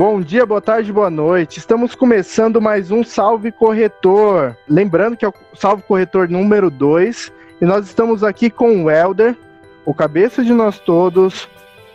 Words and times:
Bom 0.00 0.22
dia, 0.22 0.46
boa 0.46 0.62
tarde, 0.62 0.90
boa 0.90 1.10
noite. 1.10 1.58
Estamos 1.58 1.94
começando 1.94 2.58
mais 2.58 2.90
um 2.90 3.04
Salve 3.04 3.52
Corretor. 3.52 4.56
Lembrando 4.66 5.14
que 5.14 5.26
é 5.26 5.28
o 5.28 5.34
Salve 5.52 5.82
Corretor 5.82 6.26
número 6.26 6.70
2. 6.70 7.30
E 7.60 7.66
nós 7.66 7.84
estamos 7.84 8.24
aqui 8.24 8.48
com 8.48 8.84
o 8.84 8.90
Helder, 8.90 9.36
o 9.84 9.92
cabeça 9.92 10.42
de 10.42 10.54
nós 10.54 10.78
todos, 10.78 11.46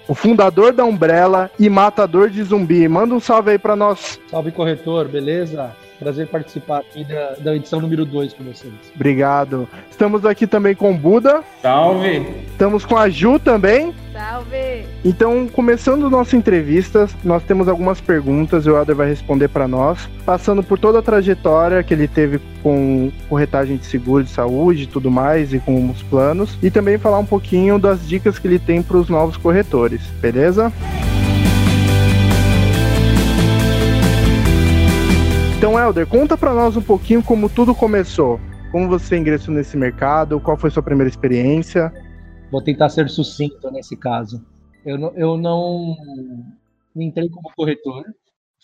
o 0.07 0.13
fundador 0.13 0.71
da 0.71 0.85
Umbrella 0.85 1.49
e 1.57 1.67
matador 1.67 2.29
de 2.29 2.43
zumbi. 2.43 2.87
Manda 2.87 3.15
um 3.15 3.19
salve 3.19 3.49
aí 3.49 3.57
para 3.57 3.75
nós. 3.75 4.19
Salve 4.29 4.51
Corretor, 4.51 5.07
beleza? 5.07 5.75
Prazer 5.99 6.27
participar 6.27 6.79
aqui 6.79 7.03
da, 7.03 7.35
da 7.39 7.55
edição 7.55 7.79
número 7.79 8.05
2 8.05 8.33
com 8.33 8.43
vocês. 8.43 8.73
Obrigado. 8.93 9.67
Estamos 9.89 10.25
aqui 10.25 10.45
também 10.45 10.75
com 10.75 10.91
o 10.91 10.97
Buda. 10.97 11.43
Salve! 11.61 12.25
Estamos 12.47 12.85
com 12.85 12.97
a 12.97 13.09
Ju 13.09 13.39
também. 13.39 13.93
Salve! 14.11 14.85
Então, 15.03 15.47
começando 15.47 16.09
nossa 16.09 16.35
entrevista, 16.35 17.07
nós 17.23 17.43
temos 17.43 17.67
algumas 17.67 18.01
perguntas 18.01 18.65
e 18.65 18.69
o 18.69 18.77
Helder 18.77 18.95
vai 18.95 19.07
responder 19.07 19.47
para 19.47 19.67
nós, 19.67 20.09
passando 20.25 20.63
por 20.63 20.77
toda 20.79 20.99
a 20.99 21.01
trajetória 21.01 21.83
que 21.83 21.93
ele 21.93 22.07
teve 22.07 22.39
com 22.61 23.11
corretagem 23.29 23.77
de 23.77 23.85
seguro 23.85 24.23
de 24.23 24.29
saúde 24.29 24.83
e 24.83 24.87
tudo 24.87 25.11
mais, 25.11 25.53
e 25.53 25.59
com 25.59 25.89
os 25.89 26.01
planos, 26.03 26.57
e 26.61 26.71
também 26.71 26.97
falar 26.97 27.19
um 27.19 27.25
pouquinho 27.25 27.77
das 27.77 28.07
dicas 28.07 28.39
que 28.39 28.47
ele 28.47 28.59
tem 28.59 28.81
para 28.81 28.97
os 28.97 29.09
novos 29.09 29.37
corretores, 29.37 30.01
beleza? 30.21 30.71
Então, 35.57 35.79
Helder, 35.79 36.05
conta 36.05 36.37
para 36.37 36.53
nós 36.53 36.75
um 36.75 36.81
pouquinho 36.81 37.23
como 37.23 37.49
tudo 37.49 37.73
começou. 37.73 38.39
Como 38.73 38.89
você 38.89 39.17
ingressou 39.17 39.53
nesse 39.53 39.77
mercado? 39.77 40.39
Qual 40.39 40.57
foi 40.57 40.69
sua 40.69 40.83
primeira 40.83 41.09
experiência? 41.09 41.93
Vou 42.51 42.61
tentar 42.61 42.89
ser 42.89 43.09
sucinto 43.09 43.71
nesse 43.71 43.95
caso. 43.95 44.45
Eu 44.85 44.97
não, 44.97 45.13
eu 45.15 45.37
não 45.37 45.95
entrei 46.95 47.29
como 47.29 47.49
corretor. 47.55 48.03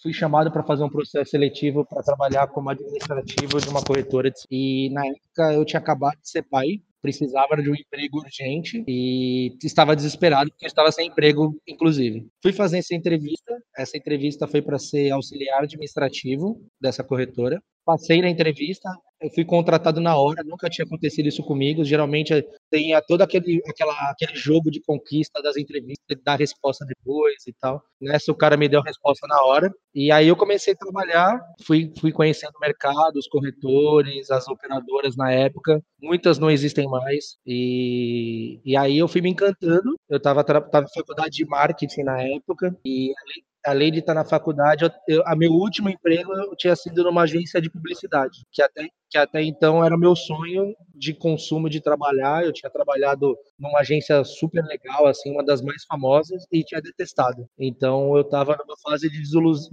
Fui 0.04 0.12
chamado 0.12 0.52
para 0.52 0.64
fazer 0.64 0.84
um 0.84 0.90
processo 0.90 1.32
seletivo 1.32 1.86
para 1.86 2.04
trabalhar 2.04 2.48
como 2.48 2.70
administrativo 2.70 3.60
de 3.62 3.70
uma 3.70 3.82
corretora. 3.82 4.30
E 4.52 4.90
na 4.92 5.06
época 5.08 5.54
eu 5.54 5.64
tinha 5.64 5.80
acabado 5.80 6.18
de 6.22 6.30
ser 6.30 6.44
pai 6.44 6.82
precisava 7.02 7.56
de 7.62 7.70
um 7.70 7.76
emprego 7.76 8.20
urgente 8.20 8.84
e 8.88 9.58
estava 9.64 9.96
desesperado 9.96 10.50
porque 10.52 10.66
estava 10.66 10.92
sem 10.92 11.08
emprego, 11.08 11.60
inclusive. 11.68 12.28
Fui 12.42 12.54
fazer 12.54 12.80
essa 12.80 12.96
entrevista. 12.96 13.58
Essa 13.76 13.98
entrevista 13.98 14.48
foi 14.48 14.62
para 14.62 14.78
ser 14.78 15.12
auxiliar 15.12 15.64
administrativo 15.64 16.62
dessa 16.80 17.04
corretora. 17.04 17.62
Passei 17.84 18.22
na 18.22 18.30
entrevista, 18.30 18.90
eu 19.22 19.30
fui 19.30 19.46
contratado 19.46 20.02
na 20.02 20.18
hora, 20.18 20.44
nunca 20.44 20.68
tinha 20.70 20.84
acontecido 20.84 21.28
isso 21.28 21.44
comigo. 21.44 21.86
Geralmente 21.86 22.44
tem 22.70 22.92
todo 23.08 23.22
aquele, 23.22 23.62
aquela, 23.68 23.94
aquele 24.10 24.36
jogo 24.36 24.72
de 24.72 24.82
conquista 24.82 25.42
das 25.44 25.56
entrevistas, 25.58 26.18
dar 26.24 26.40
resposta 26.40 26.84
depois 26.86 27.36
e 27.48 27.54
tal. 27.54 27.84
Nessa 28.02 28.32
o 28.32 28.36
cara 28.36 28.58
me 28.58 28.68
deu 28.68 28.80
a 28.80 28.84
resposta 28.84 29.28
na 29.28 29.44
hora. 29.44 29.72
E 29.94 30.12
aí 30.12 30.28
eu 30.28 30.36
comecei 30.36 30.74
a 30.74 30.78
trabalhar, 30.78 31.40
fui, 31.64 31.94
fui 32.00 32.12
conhecendo 32.12 32.54
o 32.56 32.60
mercado, 32.60 33.18
os 33.18 33.28
corretores, 33.28 34.32
as 34.32 34.48
operadoras 34.48 35.16
na 35.16 35.32
época. 35.32 35.82
Muitas 36.02 36.40
não 36.40 36.50
existem 36.50 36.88
mais. 36.88 37.38
E, 37.46 38.60
e 38.66 38.76
aí 38.76 38.98
eu 38.98 39.08
fui 39.08 39.22
me 39.22 39.30
encantando. 39.30 39.96
Eu 40.10 40.18
estava 40.18 40.44
tava 40.44 40.68
na 40.74 40.88
faculdade 40.88 41.36
de 41.36 41.46
marketing 41.46 42.04
na 42.04 42.22
época. 42.24 42.76
E 42.84 43.14
além 43.24 43.52
além 43.66 43.92
de 43.92 44.00
estar 44.00 44.14
na 44.14 44.26
faculdade, 44.26 44.84
eu, 44.84 44.92
eu, 45.08 45.24
a 45.26 45.36
meu 45.36 45.52
último 45.52 45.90
emprego 45.90 46.34
eu 46.34 46.56
tinha 46.56 46.76
sido 46.76 47.04
numa 47.04 47.24
agência 47.24 47.62
de 47.62 47.70
publicidade, 47.70 48.44
que 48.52 48.62
até, 48.62 48.88
que 49.12 49.18
até 49.18 49.44
então 49.44 49.84
era 49.84 49.98
meu 49.98 50.16
sonho 50.16 50.74
de 50.96 51.14
consumo 51.14 51.70
de 51.70 51.82
trabalhar. 51.82 52.46
Eu 52.46 52.54
tinha 52.54 52.70
trabalhado 52.70 53.38
numa 53.60 53.80
agência 53.82 54.24
super 54.24 54.64
legal, 54.64 55.06
assim, 55.06 55.32
uma 55.32 55.44
das 55.44 55.62
mais 55.62 55.84
famosas, 55.84 56.46
e 56.52 56.64
tinha 56.64 56.82
detestado. 56.82 57.46
Então 57.60 58.16
eu 58.16 58.22
estava 58.22 58.56
numa 58.58 58.76
fase 58.82 59.10
de 59.10 59.22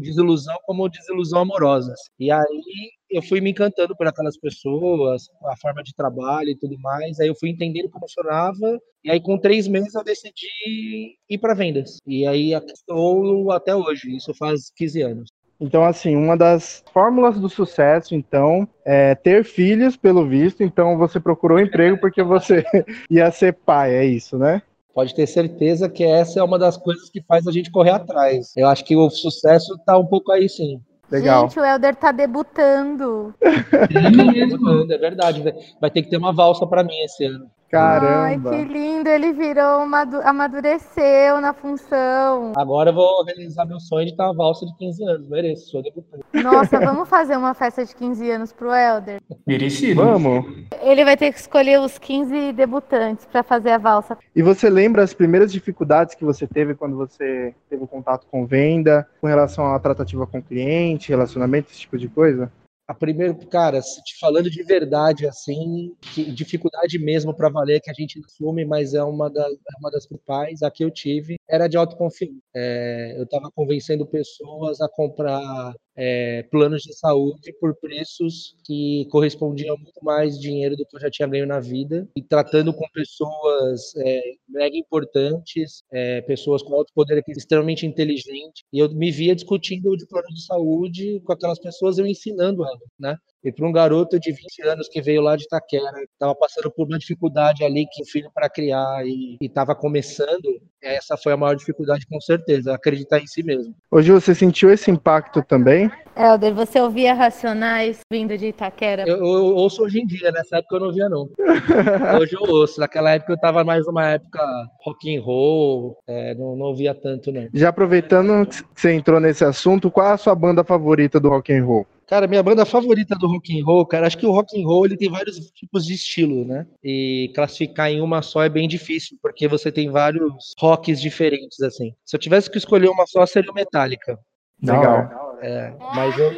desilusão 0.00 0.56
como 0.64 0.88
desilusão 0.88 1.42
amorosa. 1.42 1.94
E 2.18 2.30
aí 2.32 2.90
eu 3.10 3.22
fui 3.22 3.40
me 3.40 3.50
encantando 3.50 3.96
por 3.96 4.06
aquelas 4.06 4.36
pessoas, 4.38 5.22
a 5.44 5.56
forma 5.56 5.82
de 5.82 5.94
trabalho 5.94 6.50
e 6.50 6.58
tudo 6.58 6.78
mais. 6.80 7.20
Aí 7.20 7.28
eu 7.28 7.34
fui 7.38 7.50
entendendo 7.50 7.88
como 7.90 8.06
funcionava. 8.08 8.80
E 9.04 9.10
aí, 9.10 9.20
com 9.20 9.38
três 9.38 9.68
meses, 9.68 9.94
eu 9.94 10.02
decidi 10.04 11.16
ir 11.30 11.38
para 11.38 11.54
vendas. 11.54 11.98
E 12.06 12.26
aí, 12.26 12.52
estou 12.52 13.50
até 13.52 13.74
hoje. 13.74 14.16
Isso 14.16 14.34
faz 14.34 14.70
15 14.76 15.02
anos. 15.02 15.30
Então, 15.60 15.84
assim, 15.84 16.14
uma 16.14 16.36
das 16.36 16.84
fórmulas 16.92 17.38
do 17.38 17.48
sucesso, 17.48 18.14
então, 18.14 18.68
é 18.84 19.14
ter 19.14 19.44
filhos, 19.44 19.96
pelo 19.96 20.26
visto. 20.26 20.62
Então, 20.62 20.96
você 20.96 21.18
procurou 21.18 21.58
emprego 21.58 21.98
porque 21.98 22.22
você 22.22 22.64
ia 23.10 23.30
ser 23.30 23.54
pai, 23.54 23.94
é 23.94 24.04
isso, 24.04 24.38
né? 24.38 24.62
Pode 24.94 25.14
ter 25.14 25.26
certeza 25.26 25.88
que 25.88 26.04
essa 26.04 26.40
é 26.40 26.42
uma 26.42 26.58
das 26.58 26.76
coisas 26.76 27.08
que 27.10 27.22
faz 27.22 27.46
a 27.46 27.52
gente 27.52 27.70
correr 27.70 27.90
atrás. 27.90 28.52
Eu 28.56 28.68
acho 28.68 28.84
que 28.84 28.96
o 28.96 29.10
sucesso 29.10 29.74
está 29.74 29.98
um 29.98 30.06
pouco 30.06 30.32
aí, 30.32 30.48
sim. 30.48 30.80
Legal. 31.10 31.48
Gente, 31.48 31.58
o 31.58 31.64
Helder 31.64 31.96
tá 31.96 32.12
debutando. 32.12 33.34
É, 33.42 34.94
é 34.94 34.98
verdade. 34.98 35.42
Vai 35.80 35.90
ter 35.90 36.02
que 36.02 36.10
ter 36.10 36.16
uma 36.16 36.32
valsa 36.32 36.66
para 36.66 36.84
mim 36.84 36.98
esse 37.00 37.24
ano. 37.24 37.50
Caramba. 37.70 38.50
Ai, 38.50 38.64
que 38.64 38.72
lindo, 38.72 39.08
ele 39.08 39.32
virou, 39.32 39.82
amadureceu 40.24 41.40
na 41.40 41.52
função. 41.52 42.52
Agora 42.56 42.90
eu 42.90 42.94
vou 42.94 43.24
realizar 43.24 43.66
meu 43.66 43.78
sonho 43.78 44.06
de 44.06 44.12
estar 44.12 44.32
valsa 44.32 44.64
de 44.64 44.74
15 44.76 45.04
anos, 45.04 45.28
mereço, 45.28 45.70
sou 45.70 45.82
debutante. 45.82 46.24
Nossa, 46.32 46.78
vamos 46.80 47.08
fazer 47.08 47.36
uma 47.36 47.52
festa 47.52 47.84
de 47.84 47.94
15 47.94 48.30
anos 48.30 48.52
pro 48.52 48.74
Helder? 48.74 49.20
Merecido. 49.46 50.02
Vamos. 50.02 50.46
Ele 50.80 51.04
vai 51.04 51.16
ter 51.16 51.32
que 51.32 51.38
escolher 51.38 51.78
os 51.80 51.98
15 51.98 52.52
debutantes 52.52 53.26
para 53.26 53.42
fazer 53.42 53.70
a 53.70 53.78
valsa. 53.78 54.16
E 54.34 54.42
você 54.42 54.70
lembra 54.70 55.02
as 55.02 55.12
primeiras 55.12 55.52
dificuldades 55.52 56.14
que 56.14 56.24
você 56.24 56.46
teve 56.46 56.74
quando 56.74 56.96
você 56.96 57.54
teve 57.68 57.86
contato 57.86 58.26
com 58.30 58.46
venda, 58.46 59.06
com 59.20 59.26
relação 59.26 59.74
à 59.74 59.78
tratativa 59.78 60.26
com 60.26 60.42
cliente, 60.42 61.10
relacionamento, 61.10 61.70
esse 61.70 61.80
tipo 61.80 61.98
de 61.98 62.08
coisa? 62.08 62.50
A 62.88 62.94
primeira, 62.94 63.34
cara, 63.34 63.80
te 63.82 64.18
falando 64.18 64.50
de 64.50 64.62
verdade, 64.62 65.26
assim, 65.26 65.94
dificuldade 66.34 66.98
mesmo 66.98 67.36
para 67.36 67.50
valer 67.50 67.80
que 67.82 67.90
a 67.90 67.92
gente 67.92 68.18
assume, 68.24 68.64
mas 68.64 68.94
é 68.94 69.02
uma, 69.04 69.28
da, 69.28 69.42
é 69.46 69.78
uma 69.78 69.90
das 69.90 70.06
principais, 70.06 70.62
a 70.62 70.70
que 70.70 70.82
eu 70.82 70.90
tive, 70.90 71.37
era 71.48 71.68
de 71.68 71.76
autoconfiança. 71.76 72.38
É, 72.54 73.14
eu 73.16 73.24
estava 73.24 73.50
convencendo 73.54 74.06
pessoas 74.06 74.80
a 74.80 74.88
comprar 74.88 75.74
é, 75.96 76.44
planos 76.44 76.82
de 76.82 76.94
saúde 76.96 77.52
por 77.60 77.74
preços 77.76 78.56
que 78.64 79.06
correspondiam 79.10 79.76
muito 79.76 80.02
mais 80.02 80.38
dinheiro 80.38 80.76
do 80.76 80.86
que 80.86 80.96
eu 80.96 81.00
já 81.00 81.10
tinha 81.10 81.26
ganho 81.26 81.46
na 81.46 81.58
vida 81.58 82.08
e 82.16 82.22
tratando 82.22 82.72
com 82.72 82.86
pessoas 82.92 83.94
é, 83.96 84.20
mega 84.48 84.76
importantes, 84.76 85.82
é, 85.92 86.20
pessoas 86.22 86.62
com 86.62 86.74
alto 86.74 86.92
poder 86.94 87.22
extremamente 87.28 87.84
inteligente 87.86 88.64
e 88.72 88.78
eu 88.78 88.88
me 88.94 89.10
via 89.10 89.34
discutindo 89.34 89.96
de 89.96 90.06
plano 90.06 90.28
de 90.28 90.44
saúde 90.44 91.20
com 91.24 91.32
aquelas 91.32 91.58
pessoas 91.58 91.98
eu 91.98 92.06
ensinando 92.06 92.64
elas, 92.64 92.78
né? 92.98 93.16
E 93.44 93.52
para 93.52 93.66
um 93.66 93.72
garoto 93.72 94.18
de 94.18 94.32
20 94.32 94.62
anos 94.68 94.88
que 94.88 95.00
veio 95.00 95.22
lá 95.22 95.36
de 95.36 95.44
Itaquera, 95.44 96.02
estava 96.02 96.34
passando 96.34 96.70
por 96.70 96.86
uma 96.86 96.98
dificuldade 96.98 97.64
ali 97.64 97.86
que 97.90 98.02
o 98.02 98.06
filho 98.06 98.30
para 98.34 98.48
criar 98.48 99.06
e 99.06 99.36
estava 99.40 99.76
começando, 99.76 100.60
essa 100.82 101.16
foi 101.16 101.32
a 101.32 101.36
maior 101.36 101.54
dificuldade 101.54 102.04
com 102.06 102.20
certeza, 102.20 102.74
acreditar 102.74 103.20
em 103.20 103.26
si 103.26 103.44
mesmo. 103.44 103.74
Hoje 103.90 104.10
você 104.10 104.34
sentiu 104.34 104.72
esse 104.72 104.90
impacto 104.90 105.40
também? 105.42 105.88
Helder, 106.16 106.52
você 106.52 106.80
ouvia 106.80 107.14
Racionais 107.14 108.00
vindo 108.10 108.36
de 108.36 108.48
Itaquera? 108.48 109.04
Eu, 109.06 109.18
eu, 109.18 109.54
ouço 109.54 109.84
hoje 109.84 110.00
em 110.00 110.06
dia, 110.06 110.32
nessa 110.32 110.56
época 110.56 110.74
eu 110.74 110.80
não 110.80 110.86
ouvia 110.88 111.08
não. 111.08 111.28
hoje 112.20 112.34
eu 112.34 112.42
ouço, 112.42 112.80
naquela 112.80 113.12
época 113.12 113.32
eu 113.32 113.36
estava 113.36 113.62
mais 113.62 113.86
numa 113.86 114.10
época 114.10 114.40
rock 114.80 115.16
and 115.16 115.22
roll, 115.22 115.96
é, 116.08 116.34
não, 116.34 116.56
não 116.56 116.66
ouvia 116.66 116.92
tanto 116.92 117.30
não. 117.30 117.48
Já 117.54 117.68
aproveitando 117.68 118.46
que 118.46 118.64
você 118.74 118.92
entrou 118.92 119.20
nesse 119.20 119.44
assunto, 119.44 119.92
qual 119.92 120.08
é 120.08 120.12
a 120.14 120.16
sua 120.16 120.34
banda 120.34 120.64
favorita 120.64 121.20
do 121.20 121.28
rock 121.28 121.52
and 121.52 121.64
roll? 121.64 121.86
Cara, 122.08 122.26
minha 122.26 122.42
banda 122.42 122.64
favorita 122.64 123.14
do 123.14 123.28
rock 123.28 123.60
and 123.60 123.62
roll, 123.62 123.84
cara, 123.84 124.06
acho 124.06 124.16
que 124.16 124.24
o 124.24 124.32
rock 124.32 124.58
and 124.58 124.66
roll 124.66 124.86
ele 124.86 124.96
tem 124.96 125.10
vários 125.10 125.36
tipos 125.50 125.84
de 125.84 125.92
estilo, 125.92 126.42
né? 126.42 126.66
E 126.82 127.30
classificar 127.34 127.90
em 127.90 128.00
uma 128.00 128.22
só 128.22 128.42
é 128.42 128.48
bem 128.48 128.66
difícil, 128.66 129.18
porque 129.20 129.46
você 129.46 129.70
tem 129.70 129.90
vários 129.90 130.54
rocks 130.58 131.02
diferentes, 131.02 131.60
assim. 131.60 131.92
Se 132.06 132.16
eu 132.16 132.20
tivesse 132.20 132.50
que 132.50 132.56
escolher 132.56 132.88
uma 132.88 133.06
só, 133.06 133.26
seria 133.26 133.50
o 133.50 133.54
Metallica. 133.54 134.18
Legal. 134.62 135.28
É, 135.40 135.72
mas 135.94 136.18
eu, 136.18 136.32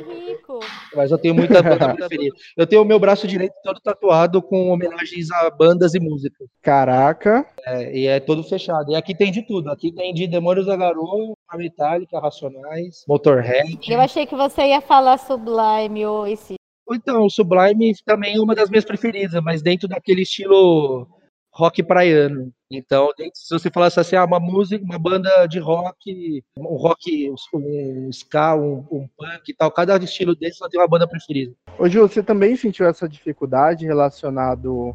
mas 0.94 1.10
eu 1.10 1.18
tenho 1.18 1.34
muita 1.34 1.62
banda 1.62 1.94
preferida. 1.94 2.36
Eu 2.56 2.66
tenho 2.66 2.82
o 2.82 2.84
meu 2.84 2.98
braço 2.98 3.26
direito 3.26 3.54
todo 3.62 3.80
tatuado 3.80 4.42
com 4.42 4.68
homenagens 4.70 5.30
a 5.30 5.48
bandas 5.50 5.94
e 5.94 6.00
músicas. 6.00 6.46
Caraca. 6.60 7.46
É, 7.64 7.96
e 7.96 8.06
é 8.06 8.20
todo 8.20 8.44
fechado. 8.44 8.90
E 8.90 8.94
aqui 8.94 9.14
tem 9.14 9.32
de 9.32 9.42
tudo. 9.46 9.70
Aqui 9.70 9.92
tem 9.92 10.12
de 10.12 10.26
Demônios 10.26 10.66
da 10.66 10.76
Garoa, 10.76 11.34
Metallica, 11.56 12.18
Racionais, 12.18 13.04
Motorhead. 13.08 13.78
Eu 13.88 14.00
achei 14.00 14.26
que 14.26 14.34
você 14.34 14.68
ia 14.68 14.80
falar 14.80 15.18
Sublime 15.18 16.06
ou 16.06 16.26
esse. 16.26 16.54
Então, 16.92 17.24
o 17.26 17.30
Sublime 17.30 17.94
também 18.04 18.36
é 18.36 18.40
uma 18.40 18.54
das 18.54 18.68
minhas 18.68 18.84
preferidas, 18.84 19.40
mas 19.42 19.62
dentro 19.62 19.88
daquele 19.88 20.22
estilo 20.22 21.06
rock 21.52 21.82
praiano. 21.82 22.52
Então, 22.70 23.10
se 23.34 23.52
você 23.52 23.70
falasse 23.70 23.98
assim, 23.98 24.16
ah, 24.16 24.24
uma 24.24 24.38
música, 24.38 24.84
uma 24.84 24.98
banda 24.98 25.46
de 25.46 25.58
rock, 25.58 26.42
um 26.56 26.76
rock, 26.76 27.30
um 27.52 28.08
ska, 28.10 28.54
um, 28.54 28.86
um 28.90 29.08
punk 29.16 29.48
e 29.48 29.54
tal, 29.54 29.70
cada 29.70 29.96
estilo 29.98 30.34
desse 30.36 30.58
só 30.58 30.68
tem 30.68 30.80
uma 30.80 30.88
banda 30.88 31.08
preferida. 31.08 31.52
Ô 31.78 31.88
Ju, 31.88 32.02
você 32.02 32.22
também 32.22 32.56
sentiu 32.56 32.86
essa 32.86 33.08
dificuldade 33.08 33.84
relacionado 33.84 34.94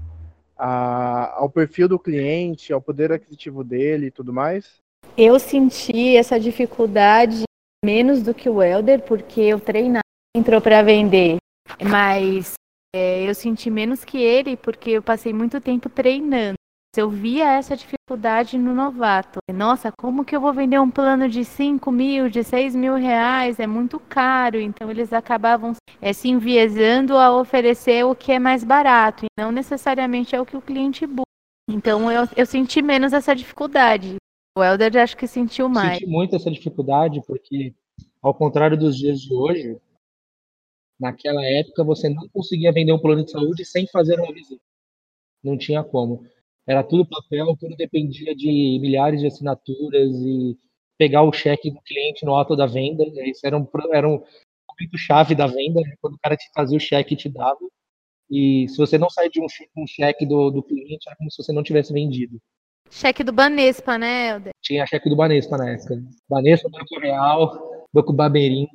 a, 0.58 1.36
ao 1.38 1.50
perfil 1.50 1.90
do 1.90 2.00
cliente, 2.00 2.72
ao 2.72 2.82
poder 2.82 3.12
aquisitivo 3.12 3.64
dele 3.64 4.08
e 4.08 4.12
tudo 4.12 4.32
mais? 4.32 4.85
Eu 5.18 5.40
senti 5.40 6.16
essa 6.16 6.40
dificuldade 6.40 7.44
menos 7.84 8.22
do 8.22 8.34
que 8.34 8.50
o 8.50 8.62
Elder, 8.62 9.02
porque 9.02 9.42
eu 9.42 9.60
treinava, 9.60 10.02
entrou 10.36 10.60
para 10.60 10.82
vender, 10.82 11.38
mas 11.82 12.54
é, 12.96 13.30
eu 13.30 13.36
senti 13.36 13.70
menos 13.70 14.04
que 14.04 14.18
ele, 14.18 14.58
porque 14.58 14.92
eu 14.92 15.04
passei 15.04 15.34
muito 15.34 15.60
tempo 15.62 15.90
treinando. 15.90 16.56
Eu 16.98 17.10
via 17.10 17.52
essa 17.52 17.76
dificuldade 17.76 18.58
no 18.58 18.74
novato. 18.74 19.40
Nossa, 19.54 19.92
como 19.92 20.24
que 20.24 20.34
eu 20.36 20.40
vou 20.40 20.54
vender 20.54 20.80
um 20.80 20.90
plano 20.90 21.28
de 21.28 21.44
5 21.44 21.92
mil, 21.92 22.30
de 22.30 22.42
6 22.42 22.74
mil 22.74 22.96
reais? 22.96 23.60
É 23.60 23.68
muito 23.68 24.00
caro. 24.00 24.60
Então 24.60 24.90
eles 24.90 25.12
acabavam 25.12 25.74
é, 26.02 26.14
se 26.14 26.30
enviesando 26.30 27.18
a 27.18 27.36
oferecer 27.36 28.06
o 28.06 28.16
que 28.16 28.32
é 28.32 28.40
mais 28.40 28.64
barato 28.64 29.26
e 29.26 29.28
não 29.38 29.52
necessariamente 29.52 30.36
é 30.36 30.40
o 30.40 30.46
que 30.46 30.56
o 30.56 30.62
cliente 30.62 31.06
busca. 31.06 31.26
Então 31.70 32.10
eu, 32.10 32.28
eu 32.36 32.46
senti 32.46 32.82
menos 32.82 33.12
essa 33.12 33.36
dificuldade. 33.36 34.16
O 34.58 34.64
Helder 34.64 34.96
acho 34.98 35.18
que 35.18 35.28
sentiu 35.28 35.68
mais. 35.68 36.00
Senti 36.00 36.10
muito 36.10 36.34
essa 36.34 36.50
dificuldade, 36.50 37.22
porque, 37.28 37.74
ao 38.22 38.34
contrário 38.34 38.78
dos 38.78 38.96
dias 38.96 39.20
de 39.20 39.34
hoje, 39.34 39.78
naquela 40.98 41.44
época 41.44 41.84
você 41.84 42.08
não 42.08 42.30
conseguia 42.30 42.72
vender 42.72 42.94
um 42.94 43.00
plano 43.00 43.26
de 43.26 43.32
saúde 43.32 43.66
sem 43.66 43.86
fazer 43.86 44.18
uma 44.18 44.34
visita. 44.34 44.64
Não 45.44 45.58
tinha 45.58 45.84
como. 45.84 46.26
Era 46.66 46.84
tudo 46.84 47.06
papel, 47.06 47.56
tudo 47.60 47.76
dependia 47.76 48.34
de 48.34 48.80
milhares 48.82 49.20
de 49.20 49.28
assinaturas 49.28 50.16
e 50.22 50.58
pegar 50.98 51.24
o 51.24 51.34
cheque 51.34 51.70
do 51.70 51.82
cliente 51.82 52.26
no 52.26 52.38
ato 52.38 52.56
da 52.56 52.66
venda. 52.66 53.04
Isso 53.26 53.46
era 53.46 53.58
um, 53.58 53.68
era 53.92 54.08
um 54.08 54.24
momento-chave 54.70 55.36
da 55.36 55.48
venda, 55.48 55.82
né? 55.82 55.96
quando 56.02 56.16
o 56.16 56.20
cara 56.20 56.38
te 56.38 56.50
fazia 56.54 56.78
o 56.78 56.82
cheque 56.82 57.14
e 57.14 57.18
te 57.18 57.28
dava. 57.28 57.60
E 58.32 58.68
se 58.70 58.78
você 58.78 58.98
não 58.98 59.10
sair 59.10 59.30
de 59.30 59.42
um 59.42 59.50
cheque, 59.50 59.70
um 59.78 59.86
cheque 59.86 60.26
do, 60.26 60.50
do 60.50 60.64
cliente, 60.64 61.08
era 61.08 61.18
como 61.18 61.30
se 61.30 61.44
você 61.44 61.52
não 61.52 61.62
tivesse 61.62 61.92
vendido. 61.92 62.42
Cheque 62.96 63.26
do 63.26 63.34
Banespa, 63.34 63.98
né, 63.98 64.30
Helder? 64.30 64.54
Tinha 64.62 64.86
cheque 64.88 65.10
do 65.10 65.18
Banespa 65.18 65.58
na 65.58 65.70
época. 65.72 66.02
Banespa, 66.30 66.70
Banco 66.70 66.98
Real, 67.02 67.88
Banco 67.94 68.14
Babeirinhas. 68.14 68.70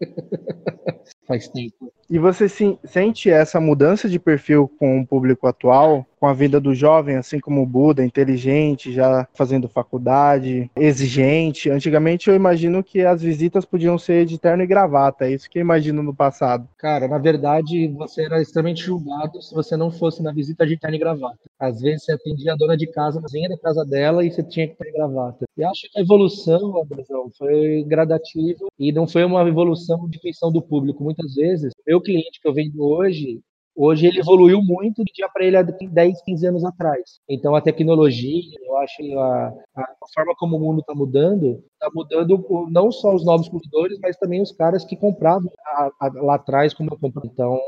Faz 1.26 1.48
tempo. 1.48 1.92
E 2.08 2.18
você 2.18 2.48
sente 2.48 3.28
essa 3.28 3.60
mudança 3.60 4.08
de 4.08 4.18
perfil 4.18 4.70
com 4.78 5.00
o 5.00 5.06
público 5.06 5.46
atual? 5.46 6.06
com 6.18 6.26
a 6.26 6.32
vida 6.32 6.60
do 6.60 6.74
jovem, 6.74 7.16
assim 7.16 7.38
como 7.38 7.62
o 7.62 7.66
Buda, 7.66 8.04
inteligente, 8.04 8.92
já 8.92 9.28
fazendo 9.34 9.68
faculdade, 9.68 10.70
exigente. 10.74 11.70
Antigamente 11.70 12.28
eu 12.28 12.34
imagino 12.34 12.82
que 12.82 13.02
as 13.02 13.22
visitas 13.22 13.64
podiam 13.64 13.98
ser 13.98 14.24
de 14.24 14.38
terno 14.38 14.62
e 14.62 14.66
gravata, 14.66 15.26
é 15.26 15.32
isso 15.32 15.48
que 15.48 15.58
eu 15.58 15.62
imagino 15.62 16.02
no 16.02 16.14
passado. 16.14 16.68
Cara, 16.78 17.06
na 17.06 17.18
verdade, 17.18 17.88
você 17.88 18.24
era 18.24 18.40
extremamente 18.40 18.82
julgado 18.82 19.40
se 19.42 19.54
você 19.54 19.76
não 19.76 19.90
fosse 19.90 20.22
na 20.22 20.32
visita 20.32 20.66
de 20.66 20.76
terno 20.76 20.96
e 20.96 20.98
gravata. 20.98 21.38
Às 21.58 21.80
vezes 21.80 22.04
você 22.04 22.12
atendia 22.12 22.52
a 22.52 22.56
dona 22.56 22.76
de 22.76 22.86
casa, 22.86 23.20
vizinha 23.20 23.48
da 23.48 23.58
casa 23.58 23.84
dela, 23.84 24.24
e 24.24 24.30
você 24.30 24.42
tinha 24.42 24.66
que 24.66 24.76
ter 24.76 24.92
gravata. 24.92 25.44
E 25.56 25.64
acho 25.64 25.82
que 25.90 25.98
a 25.98 26.02
evolução, 26.02 26.82
Andrezão, 26.82 27.30
foi 27.36 27.84
gradativa 27.86 28.66
e 28.78 28.92
não 28.92 29.06
foi 29.06 29.24
uma 29.24 29.46
evolução 29.46 30.08
de 30.08 30.18
feição 30.18 30.50
do 30.50 30.60
público. 30.60 31.04
Muitas 31.16 31.34
vezes, 31.34 31.72
meu 31.86 32.00
cliente 32.00 32.40
que 32.40 32.48
eu 32.48 32.54
vendo 32.54 32.82
hoje, 32.82 33.40
Hoje 33.76 34.06
ele 34.06 34.20
evoluiu 34.20 34.62
muito 34.62 35.04
do 35.04 35.12
dia 35.12 35.28
para 35.28 35.44
ele 35.44 35.56
há 35.58 35.62
10, 35.62 36.22
15 36.22 36.46
anos 36.46 36.64
atrás. 36.64 37.20
Então 37.28 37.54
a 37.54 37.60
tecnologia, 37.60 38.58
eu 38.62 38.76
acho 38.78 39.18
a, 39.18 39.48
a 39.76 39.94
forma 40.14 40.34
como 40.38 40.56
o 40.56 40.60
mundo 40.60 40.80
está 40.80 40.94
mudando, 40.94 41.62
está 41.74 41.90
mudando 41.94 42.42
não 42.70 42.90
só 42.90 43.14
os 43.14 43.22
novos 43.22 43.50
consumidores, 43.50 43.98
mas 44.00 44.16
também 44.16 44.40
os 44.40 44.50
caras 44.50 44.82
que 44.82 44.96
compravam 44.96 45.52
a, 45.66 45.90
a, 46.00 46.12
lá 46.22 46.36
atrás 46.36 46.72
como 46.72 46.88
eu 46.90 46.98
comprei. 46.98 47.30
Então 47.30 47.60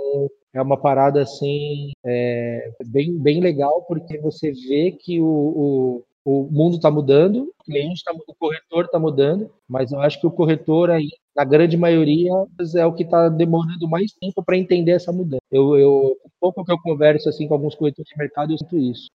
é 0.55 0.63
uma 0.63 0.81
parada 0.81 1.21
assim 1.21 1.91
é, 2.07 2.71
bem, 2.87 3.19
bem 3.19 3.43
legal 3.43 3.83
porque 3.87 4.17
você 4.19 4.51
vê 4.51 4.93
que 4.93 5.21
o, 5.21 5.27
o 5.27 6.05
o 6.31 6.47
mundo 6.51 6.77
está 6.77 6.91
mudando, 6.91 7.51
o 7.59 7.65
cliente 7.65 8.05
tá, 8.05 8.13
o 8.13 8.35
corretor 8.35 8.85
está 8.85 8.99
mudando, 8.99 9.51
mas 9.67 9.93
eu 9.93 10.01
acho 10.01 10.21
que 10.21 10.27
o 10.27 10.31
corretor 10.31 10.91
aí, 10.91 11.09
na 11.35 11.43
grande 11.43 11.75
maioria, 11.75 12.31
é 12.77 12.85
o 12.85 12.93
que 12.93 13.03
está 13.03 13.31
demorando 13.31 13.89
mais 13.89 14.13
tempo 14.13 14.43
para 14.43 14.59
entender 14.59 14.93
essa 14.93 15.11
mudança. 15.11 15.41
Eu, 15.51 15.79
eu, 15.79 16.19
pouco 16.39 16.63
que 16.67 16.71
eu 16.71 16.79
converso 16.83 17.31
assim 17.31 17.49
com 17.49 17.55
alguns 17.55 17.75
corretores 17.75 18.11
de 18.11 18.19
mercado, 18.19 18.53
eu 18.53 18.59
sinto 18.59 18.77
isso. 18.77 19.09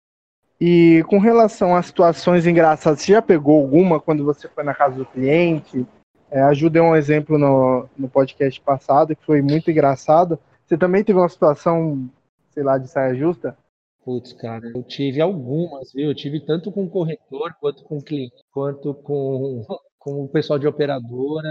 E 0.60 1.02
com 1.08 1.18
relação 1.18 1.74
a 1.74 1.82
situações 1.82 2.46
engraçadas, 2.46 3.00
você 3.00 3.12
já 3.14 3.22
pegou 3.22 3.60
alguma 3.60 3.98
quando 3.98 4.24
você 4.24 4.46
foi 4.46 4.62
na 4.62 4.74
casa 4.74 4.94
do 4.94 5.06
cliente? 5.06 5.84
É, 6.30 6.40
ajudei 6.42 6.80
um 6.80 6.94
exemplo 6.94 7.36
no, 7.36 7.88
no 7.98 8.08
podcast 8.08 8.60
passado 8.60 9.16
que 9.16 9.26
foi 9.26 9.42
muito 9.42 9.68
engraçado. 9.68 10.38
Você 10.64 10.78
também 10.78 11.02
teve 11.02 11.18
uma 11.18 11.28
situação, 11.28 12.08
sei 12.50 12.62
lá, 12.62 12.78
de 12.78 12.86
saia 12.86 13.16
justa? 13.16 13.56
Putz, 14.04 14.32
cara, 14.32 14.70
eu 14.74 14.82
tive 14.82 15.20
algumas, 15.20 15.92
viu? 15.92 16.08
Eu 16.08 16.14
tive 16.14 16.40
tanto 16.40 16.72
com 16.72 16.88
corretor, 16.88 17.54
quanto 17.60 17.84
com 17.84 18.00
cliente, 18.00 18.42
quanto 18.50 18.94
com, 18.94 19.64
com 19.98 20.24
o 20.24 20.28
pessoal 20.28 20.58
de 20.58 20.66
operadora. 20.66 21.50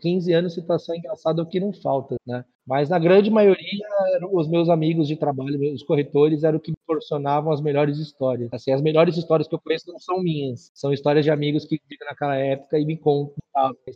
15 0.00 0.32
anos, 0.32 0.54
situação 0.54 0.94
engraçada 0.94 1.40
é 1.40 1.44
o 1.44 1.46
que 1.46 1.60
não 1.60 1.72
falta, 1.72 2.16
né? 2.26 2.44
Mas 2.66 2.88
na 2.88 2.98
grande 2.98 3.30
maioria, 3.30 3.86
os 4.32 4.48
meus 4.48 4.68
amigos 4.68 5.06
de 5.06 5.16
trabalho, 5.16 5.72
os 5.72 5.82
corretores, 5.82 6.42
eram 6.42 6.58
o 6.58 6.60
que 6.60 6.72
me 6.72 6.76
proporcionavam 6.86 7.52
as 7.52 7.60
melhores 7.60 7.98
histórias. 7.98 8.48
Assim, 8.52 8.72
as 8.72 8.82
melhores 8.82 9.16
histórias 9.16 9.46
que 9.46 9.54
eu 9.54 9.60
conheço 9.60 9.90
não 9.92 9.98
são 9.98 10.20
minhas, 10.20 10.70
são 10.74 10.92
histórias 10.92 11.24
de 11.24 11.30
amigos 11.30 11.64
que 11.64 11.80
vivem 11.88 12.06
naquela 12.08 12.36
época 12.36 12.78
e 12.78 12.84
me 12.84 12.96
contam. 12.96 13.43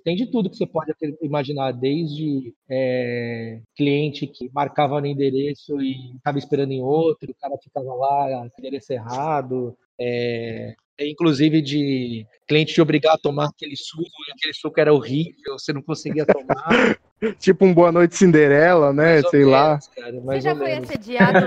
Tem 0.05 0.15
de 0.15 0.27
tudo 0.27 0.49
que 0.49 0.57
você 0.57 0.67
pode 0.67 0.93
imaginar, 1.21 1.73
desde 1.73 2.55
é, 2.71 3.61
cliente 3.77 4.27
que 4.27 4.49
marcava 4.53 5.01
no 5.01 5.07
endereço 5.07 5.81
e 5.81 6.17
estava 6.17 6.39
esperando 6.39 6.73
em 6.73 6.83
outro, 6.83 7.31
o 7.31 7.35
cara 7.35 7.57
ficava 7.63 7.93
lá, 7.95 8.49
endereço 8.59 8.93
errado, 8.93 9.77
é, 10.01 10.77
inclusive 11.01 11.61
de 11.61 12.27
cliente 12.47 12.75
te 12.75 12.81
obrigar 12.81 13.15
a 13.15 13.19
tomar 13.19 13.49
aquele 13.49 13.77
suco, 13.77 14.05
e 14.29 14.33
aquele 14.33 14.55
suco 14.55 14.81
era 14.81 14.93
horrível, 14.93 15.59
você 15.59 15.73
não 15.73 15.83
conseguia 15.83 16.25
tomar. 16.25 16.99
tipo 17.39 17.65
um 17.65 17.75
Boa 17.75 17.91
Noite 17.91 18.17
Cinderela, 18.17 18.93
né? 18.93 19.23
Sei 19.23 19.41
menos, 19.41 19.53
lá. 19.53 19.79
Cara, 19.97 20.21
você 20.21 20.41
já 20.41 20.57
foi 20.57 20.73
assediado 20.73 21.47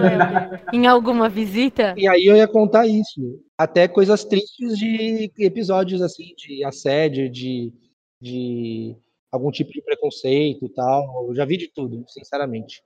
em 0.74 0.86
alguma 0.86 1.30
visita? 1.30 1.94
E 1.98 2.08
aí 2.08 2.26
eu 2.26 2.36
ia 2.36 2.48
contar 2.48 2.88
isso. 2.88 3.40
Até 3.58 3.88
coisas 3.88 4.24
tristes 4.24 4.78
de 4.78 5.32
episódios 5.40 6.02
assim, 6.02 6.34
de 6.38 6.64
assédio, 6.64 7.30
de, 7.30 7.72
de 8.22 8.96
algum 9.32 9.50
tipo 9.52 9.72
de 9.72 9.82
preconceito 9.82 10.66
e 10.66 10.70
tal. 10.70 11.28
Eu 11.28 11.36
já 11.36 11.46
vi 11.46 11.58
de 11.58 11.68
tudo, 11.68 12.04
sinceramente. 12.08 12.84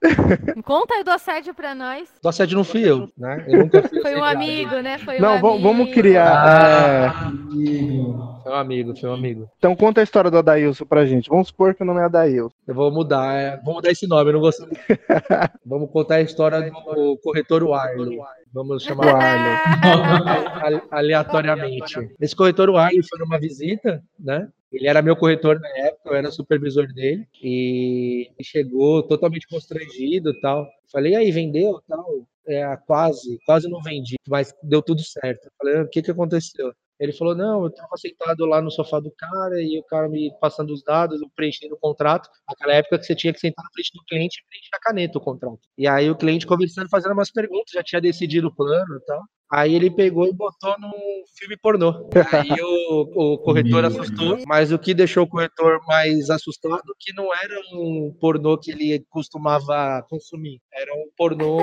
Conta 0.64 0.94
aí 0.94 1.04
do 1.04 1.10
assédio 1.10 1.54
pra 1.54 1.74
nós. 1.74 2.08
Do 2.22 2.28
assédio 2.28 2.56
não 2.56 2.64
fui 2.64 2.88
eu, 2.88 3.08
né? 3.16 3.44
Eu 3.48 3.60
nunca 3.60 3.82
fui 3.82 4.00
Foi 4.00 4.14
um 4.16 4.24
amigo, 4.24 4.80
né? 4.80 4.98
Foi 4.98 5.18
não, 5.18 5.36
um 5.36 5.60
vamos 5.60 5.92
criar. 5.92 6.32
Ah, 6.34 7.32
é... 7.32 8.42
Foi 8.42 8.52
um 8.52 8.56
amigo, 8.56 8.96
foi 8.96 9.10
um 9.10 9.14
amigo. 9.14 9.48
Então 9.58 9.76
conta 9.76 10.00
a 10.00 10.04
história 10.04 10.30
do 10.30 10.38
Adailson 10.38 10.84
pra 10.84 11.06
gente. 11.06 11.28
Vamos 11.28 11.48
supor 11.48 11.74
que 11.74 11.82
o 11.82 11.86
nome 11.86 12.00
é 12.00 12.04
Adailson. 12.04 12.54
Eu 12.66 12.74
vou 12.74 12.90
mudar, 12.90 13.34
é... 13.34 13.60
vou 13.64 13.74
mudar 13.74 13.90
esse 13.90 14.06
nome, 14.06 14.30
eu 14.30 14.34
não 14.34 14.40
gosto. 14.40 14.66
vamos 15.64 15.90
contar 15.90 16.16
a 16.16 16.22
história 16.22 16.60
do 16.60 17.18
corretor 17.22 17.62
Warley. 17.62 18.18
Vamos 18.52 18.82
chamar 18.82 19.06
o 19.06 19.16
Arley 19.16 20.82
aleatoriamente. 20.90 22.10
Esse 22.20 22.34
corretor 22.34 22.74
Arley 22.76 23.02
foi 23.02 23.18
numa 23.20 23.38
visita, 23.38 24.02
né? 24.18 24.48
Ele 24.72 24.88
era 24.88 25.02
meu 25.02 25.16
corretor 25.16 25.60
na 25.60 25.68
época, 25.86 26.10
eu 26.10 26.14
era 26.14 26.30
supervisor 26.30 26.86
dele 26.92 27.28
e 27.42 28.30
chegou 28.42 29.02
totalmente 29.02 29.46
constrangido, 29.46 30.38
tal. 30.40 30.66
Falei, 30.90 31.14
aí 31.14 31.30
vendeu, 31.30 31.80
tal? 31.86 32.26
É, 32.46 32.76
quase, 32.86 33.38
quase 33.46 33.68
não 33.68 33.80
vendi, 33.82 34.16
mas 34.28 34.54
deu 34.62 34.82
tudo 34.82 35.02
certo. 35.02 35.48
Falei, 35.58 35.82
o 35.82 35.88
que 35.88 36.02
que 36.02 36.10
aconteceu? 36.10 36.72
Ele 37.02 37.12
falou: 37.12 37.34
Não, 37.34 37.62
eu 37.62 37.66
estava 37.66 37.96
sentado 37.96 38.46
lá 38.46 38.62
no 38.62 38.70
sofá 38.70 39.00
do 39.00 39.10
cara 39.10 39.60
e 39.60 39.76
o 39.76 39.82
cara 39.82 40.08
me 40.08 40.32
passando 40.40 40.72
os 40.72 40.84
dados, 40.84 41.20
eu 41.20 41.28
preenchendo 41.34 41.74
o 41.74 41.78
contrato. 41.78 42.30
Naquela 42.48 42.74
época 42.74 42.96
que 42.96 43.04
você 43.04 43.16
tinha 43.16 43.32
que 43.32 43.40
sentar 43.40 43.64
na 43.64 43.70
frente 43.72 43.90
do 43.92 44.04
cliente 44.04 44.40
e 44.40 44.48
preencher 44.48 44.76
a 44.76 44.78
caneta 44.78 45.18
o 45.18 45.20
contrato. 45.20 45.58
E 45.76 45.88
aí 45.88 46.08
o 46.08 46.16
cliente 46.16 46.46
conversando, 46.46 46.88
fazendo 46.88 47.12
umas 47.12 47.30
perguntas, 47.32 47.72
já 47.74 47.82
tinha 47.82 48.00
decidido 48.00 48.46
o 48.46 48.54
plano 48.54 48.96
e 48.96 49.04
tal. 49.04 49.20
Aí 49.52 49.74
ele 49.74 49.90
pegou 49.90 50.26
e 50.26 50.32
botou 50.32 50.74
num 50.80 50.90
filme 51.36 51.58
pornô. 51.60 52.08
Aí 52.32 52.56
o, 52.62 53.34
o 53.34 53.38
corretor 53.38 53.84
assustou, 53.84 54.38
mas 54.46 54.72
o 54.72 54.78
que 54.78 54.94
deixou 54.94 55.24
o 55.24 55.26
corretor 55.26 55.78
mais 55.86 56.30
assustado 56.30 56.76
é 56.76 56.94
que 56.98 57.12
não 57.12 57.26
era 57.34 57.60
um 57.74 58.16
pornô 58.18 58.56
que 58.56 58.70
ele 58.70 59.04
costumava 59.10 60.02
consumir, 60.08 60.58
era 60.72 60.94
um 60.94 61.04
pornô 61.14 61.58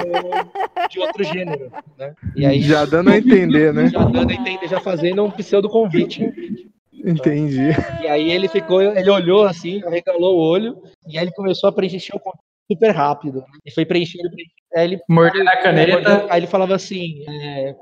de 0.87 0.99
outro 0.99 1.23
gênero, 1.23 1.71
né? 1.97 2.13
E 2.35 2.45
aí 2.45 2.61
já 2.61 2.85
dando 2.85 3.09
a 3.09 3.17
entender, 3.17 3.73
né? 3.73 3.87
Já 3.87 4.03
dando 4.03 4.29
a 4.29 4.35
entender, 4.35 4.67
já 4.67 4.79
fazendo 4.79 5.23
um 5.23 5.31
pseudo 5.31 5.67
convite. 5.67 6.21
Entendi. 6.93 7.69
E 8.03 8.07
aí 8.07 8.29
ele 8.29 8.47
ficou, 8.47 8.83
ele 8.83 9.09
olhou 9.09 9.45
assim, 9.45 9.81
arregalou 9.83 10.37
o 10.37 10.47
olho, 10.47 10.77
e 11.07 11.17
aí 11.17 11.23
ele 11.23 11.31
começou 11.31 11.67
a 11.67 11.71
preencher 11.71 12.15
o 12.15 12.19
contrato 12.19 12.49
super 12.71 12.91
rápido. 12.91 13.43
E 13.65 13.71
foi 13.71 13.85
preenchendo, 13.85 14.29
preenchendo. 14.29 14.58
Aí 14.75 14.85
ele 14.85 15.01
mordendo 15.09 15.47
a 15.47 15.57
caneta. 15.57 16.27
Aí 16.29 16.39
ele 16.39 16.47
falava 16.47 16.75
assim: 16.75 17.25
é, 17.27 17.75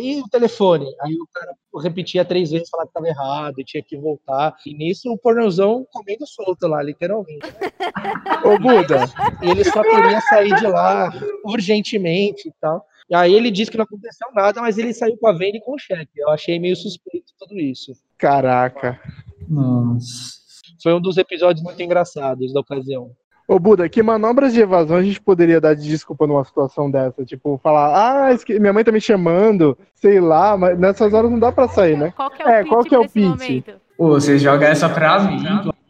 e 0.00 0.20
o 0.20 0.28
telefone? 0.28 0.86
Aí 1.00 1.14
o 1.14 1.26
cara 1.32 1.52
repetia 1.82 2.24
três 2.24 2.50
vezes, 2.50 2.70
falava 2.70 2.88
que 2.88 2.98
estava 2.98 3.08
errado, 3.08 3.54
e 3.58 3.64
tinha 3.64 3.82
que 3.82 3.96
voltar. 3.98 4.56
E 4.66 4.74
nisso 4.74 5.10
o 5.10 5.18
pornozão 5.18 5.86
comendo 5.92 6.26
solto 6.26 6.66
lá, 6.68 6.82
literalmente. 6.82 7.40
Ô, 8.44 8.58
Buda! 8.58 9.04
E 9.42 9.50
ele 9.50 9.64
só 9.64 9.82
queria 9.82 10.20
sair 10.22 10.54
de 10.54 10.66
lá 10.66 11.10
urgentemente 11.44 12.48
e 12.48 12.52
tal. 12.60 12.86
E 13.10 13.14
aí 13.14 13.34
ele 13.34 13.50
disse 13.50 13.70
que 13.70 13.76
não 13.76 13.84
aconteceu 13.84 14.28
nada, 14.32 14.60
mas 14.60 14.78
ele 14.78 14.94
saiu 14.94 15.18
com 15.18 15.26
a 15.26 15.32
venda 15.32 15.58
e 15.58 15.60
com 15.60 15.74
o 15.74 15.78
cheque. 15.78 16.12
Eu 16.16 16.30
achei 16.30 16.58
meio 16.58 16.76
suspeito 16.76 17.32
tudo 17.38 17.58
isso. 17.58 17.92
Caraca. 18.16 19.00
Nossa. 19.48 20.40
Foi 20.82 20.94
um 20.94 21.00
dos 21.00 21.18
episódios 21.18 21.62
muito 21.62 21.82
engraçados 21.82 22.52
da 22.52 22.60
ocasião. 22.60 23.10
Ô, 23.52 23.58
Buda, 23.58 23.86
que 23.86 24.02
manobras 24.02 24.54
de 24.54 24.60
evasão 24.62 24.96
a 24.96 25.02
gente 25.02 25.20
poderia 25.20 25.60
dar 25.60 25.74
de 25.74 25.86
desculpa 25.86 26.26
numa 26.26 26.42
situação 26.42 26.90
dessa? 26.90 27.22
Tipo, 27.22 27.60
falar, 27.62 28.24
ah, 28.28 28.32
esque- 28.32 28.58
minha 28.58 28.72
mãe 28.72 28.82
tá 28.82 28.90
me 28.90 29.00
chamando, 29.00 29.76
sei 29.94 30.20
lá, 30.20 30.56
mas 30.56 30.78
nessas 30.78 31.12
horas 31.12 31.30
não 31.30 31.38
dá 31.38 31.52
pra 31.52 31.68
sair, 31.68 31.98
né? 31.98 32.14
Qual 32.16 32.30
que 32.30 32.40
é 32.42 32.46
o 32.46 32.48
É, 32.48 32.60
pitch 32.62 32.68
qual 32.70 32.84
que 32.84 32.94
é 32.94 32.98
o 32.98 33.08
pitch? 33.08 33.64
Pô, 33.98 34.08
você 34.08 34.38
joga 34.38 34.66
essa 34.68 34.88
pra 34.88 35.20
mim. 35.20 35.42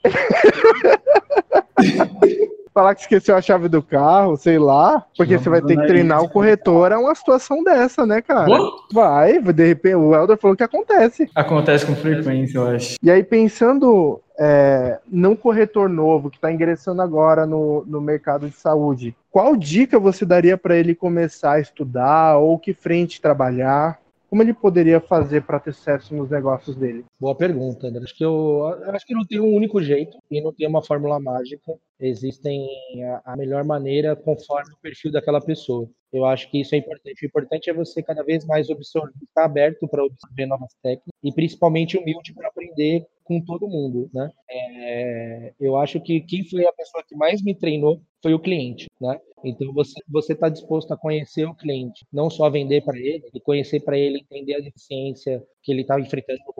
Falar 2.74 2.94
que 2.94 3.02
esqueceu 3.02 3.36
a 3.36 3.42
chave 3.42 3.68
do 3.68 3.82
carro, 3.82 4.36
sei 4.36 4.58
lá, 4.58 5.04
porque 5.16 5.34
Não, 5.34 5.42
você 5.42 5.50
vai 5.50 5.60
ter 5.60 5.76
que 5.76 5.82
é 5.82 5.86
treinar 5.86 6.18
isso. 6.18 6.26
o 6.26 6.30
corretor 6.30 6.92
a 6.92 6.98
uma 6.98 7.14
situação 7.14 7.62
dessa, 7.62 8.06
né, 8.06 8.22
cara? 8.22 8.46
Pô, 8.46 8.86
Vai, 8.92 9.38
de 9.40 9.66
repente, 9.66 9.94
o 9.96 10.14
Helder 10.14 10.38
falou 10.38 10.56
que 10.56 10.62
acontece. 10.62 11.28
Acontece 11.34 11.84
com 11.84 11.94
frequência, 11.94 12.56
eu 12.58 12.66
acho. 12.66 12.96
E 13.02 13.10
aí, 13.10 13.22
pensando 13.22 14.20
é, 14.38 14.98
num 15.06 15.36
corretor 15.36 15.88
novo 15.88 16.30
que 16.30 16.36
está 16.36 16.50
ingressando 16.50 17.02
agora 17.02 17.46
no, 17.46 17.84
no 17.86 18.00
mercado 18.00 18.48
de 18.48 18.56
saúde, 18.56 19.14
qual 19.30 19.56
dica 19.56 19.98
você 19.98 20.24
daria 20.24 20.56
para 20.58 20.76
ele 20.76 20.94
começar 20.94 21.52
a 21.52 21.60
estudar 21.60 22.38
ou 22.38 22.58
que 22.58 22.72
frente 22.74 23.20
trabalhar? 23.20 24.01
Como 24.32 24.42
ele 24.42 24.54
poderia 24.54 24.98
fazer 24.98 25.42
para 25.42 25.60
ter 25.60 25.74
sucesso 25.74 26.14
nos 26.14 26.30
negócios 26.30 26.74
dele? 26.74 27.04
Boa 27.20 27.36
pergunta, 27.36 27.86
André. 27.86 28.02
Acho 28.02 28.16
que 28.16 28.24
eu, 28.24 28.64
acho 28.86 29.04
que 29.04 29.12
não 29.12 29.26
tem 29.26 29.38
um 29.38 29.54
único 29.54 29.82
jeito 29.82 30.16
e 30.30 30.40
não 30.40 30.54
tem 30.54 30.66
uma 30.66 30.82
fórmula 30.82 31.20
mágica. 31.20 31.78
Existem 32.00 32.66
a, 33.04 33.34
a 33.34 33.36
melhor 33.36 33.62
maneira 33.62 34.16
conforme 34.16 34.72
o 34.72 34.80
perfil 34.80 35.12
daquela 35.12 35.38
pessoa. 35.38 35.86
Eu 36.10 36.24
acho 36.24 36.50
que 36.50 36.62
isso 36.62 36.74
é 36.74 36.78
importante. 36.78 37.22
O 37.22 37.26
importante 37.26 37.68
é 37.68 37.74
você 37.74 38.02
cada 38.02 38.24
vez 38.24 38.46
mais 38.46 38.70
absorver, 38.70 39.12
estar 39.22 39.44
aberto 39.44 39.86
para 39.86 40.02
absorver 40.02 40.46
novas 40.46 40.72
técnicas 40.82 41.12
e 41.22 41.30
principalmente 41.30 41.98
humilde 41.98 42.32
para 42.32 42.48
aprender 42.48 43.06
com 43.40 43.44
todo 43.44 43.68
mundo, 43.68 44.10
né? 44.12 44.30
É, 44.50 45.54
eu 45.60 45.76
acho 45.76 46.00
que 46.00 46.20
quem 46.20 46.44
foi 46.44 46.66
a 46.66 46.72
pessoa 46.72 47.02
que 47.06 47.16
mais 47.16 47.42
me 47.42 47.54
treinou 47.54 48.00
foi 48.22 48.34
o 48.34 48.40
cliente, 48.40 48.88
né? 49.00 49.18
Então 49.44 49.72
você 49.72 50.00
você 50.08 50.32
está 50.34 50.48
disposto 50.48 50.92
a 50.92 50.96
conhecer 50.96 51.44
o 51.46 51.54
cliente, 51.54 52.06
não 52.12 52.30
só 52.30 52.48
vender 52.50 52.82
para 52.84 52.98
ele, 52.98 53.24
e 53.34 53.40
conhecer 53.40 53.80
para 53.80 53.98
ele, 53.98 54.18
entender 54.18 54.54
a 54.56 54.60
deficiência 54.60 55.42
que 55.62 55.72
ele 55.72 55.82
está 55.82 55.98
enfrentando 56.00 56.40
no 56.46 56.54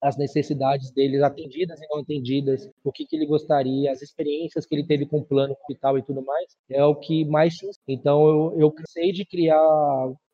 as 0.00 0.16
necessidades 0.16 0.90
deles 0.92 1.22
atendidas 1.22 1.80
e 1.80 1.86
não 1.88 2.00
atendidas, 2.00 2.68
o 2.84 2.92
que, 2.92 3.04
que 3.04 3.16
ele 3.16 3.26
gostaria, 3.26 3.90
as 3.90 4.02
experiências 4.02 4.64
que 4.66 4.74
ele 4.74 4.86
teve 4.86 5.06
com 5.06 5.18
o 5.18 5.24
plano 5.24 5.54
hospital 5.54 5.98
e 5.98 6.02
tudo 6.02 6.24
mais, 6.24 6.56
é 6.70 6.84
o 6.84 6.94
que 6.94 7.24
mais. 7.24 7.58
Então 7.86 8.26
eu, 8.26 8.60
eu 8.60 8.70
cansei 8.70 9.12
de 9.12 9.24
criar 9.24 9.58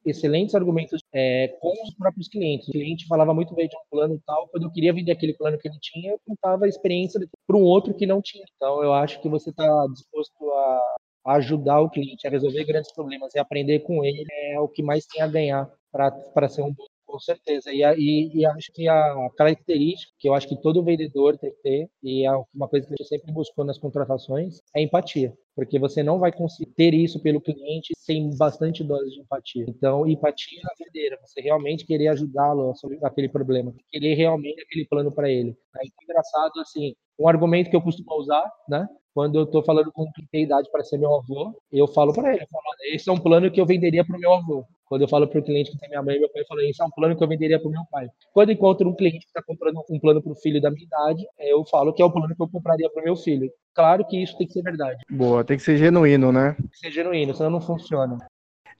excelentes 0.04 0.54
argumentos 0.54 1.00
é, 1.12 1.48
com 1.60 1.72
os 1.82 1.94
próprios 1.94 2.28
clientes. 2.28 2.68
O 2.68 2.72
cliente 2.72 3.06
falava 3.06 3.32
muito 3.32 3.54
bem 3.54 3.68
de 3.68 3.76
um 3.76 3.80
plano 3.90 4.14
e 4.14 4.20
tal, 4.26 4.48
quando 4.48 4.64
eu 4.64 4.70
queria 4.70 4.92
vender 4.92 5.12
aquele 5.12 5.32
plano 5.34 5.58
que 5.58 5.66
ele 5.66 5.78
tinha, 5.80 6.12
eu 6.12 6.20
contava 6.26 6.66
a 6.66 6.68
experiência 6.68 7.20
para 7.46 7.56
um 7.56 7.62
outro 7.62 7.94
que 7.94 8.06
não 8.06 8.20
tinha. 8.20 8.44
Então 8.56 8.82
eu 8.82 8.92
acho 8.92 9.20
que 9.20 9.28
você 9.28 9.50
está 9.50 9.86
disposto 9.92 10.52
a 10.52 11.36
ajudar 11.36 11.80
o 11.80 11.88
cliente 11.88 12.26
a 12.26 12.30
resolver 12.30 12.64
grandes 12.64 12.92
problemas 12.92 13.34
e 13.34 13.38
aprender 13.38 13.80
com 13.80 14.04
ele 14.04 14.26
é 14.30 14.60
o 14.60 14.68
que 14.68 14.82
mais 14.82 15.06
tem 15.06 15.22
a 15.22 15.26
ganhar 15.26 15.70
para 15.90 16.48
ser 16.48 16.62
um 16.62 16.72
bom 16.72 16.84
com 17.14 17.20
certeza. 17.20 17.70
E, 17.72 17.80
e, 17.96 18.40
e 18.40 18.46
acho 18.46 18.72
que 18.72 18.88
a 18.88 19.30
característica 19.36 20.12
que 20.18 20.28
eu 20.28 20.34
acho 20.34 20.48
que 20.48 20.60
todo 20.60 20.82
vendedor 20.82 21.38
tem 21.38 21.50
que 21.52 21.62
ter, 21.62 21.90
e 22.02 22.26
é 22.26 22.30
uma 22.52 22.68
coisa 22.68 22.86
que 22.86 22.94
gente 22.96 23.06
sempre 23.08 23.32
buscou 23.32 23.64
nas 23.64 23.78
contratações, 23.78 24.60
é 24.74 24.82
empatia. 24.82 25.32
Porque 25.54 25.78
você 25.78 26.02
não 26.02 26.18
vai 26.18 26.32
conseguir 26.32 26.72
ter 26.72 26.92
isso 26.92 27.22
pelo 27.22 27.40
cliente 27.40 27.94
sem 27.96 28.36
bastante 28.36 28.82
dose 28.82 29.08
de 29.10 29.20
empatia. 29.20 29.64
Então, 29.68 30.04
empatia 30.04 30.58
é 30.58 30.76
verdadeira. 30.76 31.16
Você 31.24 31.40
realmente 31.40 31.86
querer 31.86 32.08
ajudá-lo 32.08 32.72
a 32.72 33.06
aquele 33.06 33.28
problema. 33.28 33.72
Querer 33.88 34.14
realmente 34.14 34.60
aquele 34.60 34.84
plano 34.84 35.12
para 35.12 35.30
ele. 35.30 35.56
É 35.76 35.86
engraçado, 36.02 36.60
assim, 36.60 36.96
um 37.18 37.28
argumento 37.28 37.70
que 37.70 37.76
eu 37.76 37.82
costumo 37.82 38.14
usar, 38.18 38.44
né? 38.68 38.88
Quando 39.14 39.36
eu 39.36 39.44
estou 39.44 39.62
falando 39.62 39.92
com 39.92 40.10
quem 40.12 40.26
tem 40.26 40.42
idade 40.42 40.68
para 40.72 40.82
ser 40.82 40.98
meu 40.98 41.14
avô, 41.14 41.54
eu 41.70 41.86
falo 41.86 42.12
para 42.12 42.34
ele, 42.34 42.42
eu 42.42 42.48
falo, 42.48 42.64
"Olha, 42.66 42.94
esse 42.96 43.08
é 43.08 43.12
um 43.12 43.18
plano 43.18 43.50
que 43.50 43.60
eu 43.60 43.66
venderia 43.66 44.04
para 44.04 44.16
o 44.16 44.20
meu 44.20 44.34
avô. 44.34 44.66
Quando 44.86 45.02
eu 45.02 45.08
falo 45.08 45.26
para 45.26 45.40
o 45.40 45.42
cliente 45.42 45.70
que 45.70 45.78
tem 45.78 45.88
minha 45.88 46.02
mãe 46.02 46.16
e 46.16 46.20
meu 46.20 46.28
pai, 46.28 46.42
eu 46.42 46.46
falo, 46.46 46.60
esse 46.60 46.82
é 46.82 46.84
um 46.84 46.90
plano 46.90 47.16
que 47.16 47.24
eu 47.24 47.28
venderia 47.28 47.58
para 47.58 47.68
o 47.68 47.70
meu 47.70 47.82
pai. 47.90 48.06
Quando 48.32 48.50
eu 48.50 48.54
encontro 48.54 48.88
um 48.88 48.94
cliente 48.94 49.20
que 49.20 49.26
está 49.26 49.42
comprando 49.42 49.82
um 49.88 49.98
plano 49.98 50.22
para 50.22 50.32
o 50.32 50.34
filho 50.34 50.60
da 50.60 50.70
minha 50.70 50.84
idade, 50.84 51.26
eu 51.38 51.64
falo 51.64 51.92
que 51.92 52.02
é 52.02 52.04
o 52.04 52.10
plano 52.10 52.34
que 52.34 52.42
eu 52.42 52.48
compraria 52.48 52.90
para 52.90 53.00
o 53.00 53.04
meu 53.04 53.16
filho. 53.16 53.50
Claro 53.72 54.06
que 54.06 54.22
isso 54.22 54.36
tem 54.36 54.46
que 54.46 54.52
ser 54.52 54.62
verdade, 54.62 55.02
Boa, 55.10 55.42
tem 55.42 55.56
que 55.56 55.62
ser 55.62 55.78
genuíno, 55.78 56.30
né? 56.30 56.54
tem 56.54 56.68
que 56.68 56.78
ser 56.78 56.90
genuíno, 56.92 57.34
senão 57.34 57.50
não 57.50 57.60
funciona. 57.60 58.18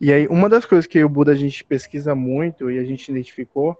E 0.00 0.12
aí, 0.12 0.26
uma 0.28 0.48
das 0.48 0.66
coisas 0.66 0.86
que 0.86 1.02
o 1.02 1.08
Buda 1.08 1.32
a 1.32 1.36
gente 1.36 1.64
pesquisa 1.64 2.14
muito 2.14 2.70
e 2.70 2.78
a 2.78 2.84
gente 2.84 3.08
identificou 3.10 3.76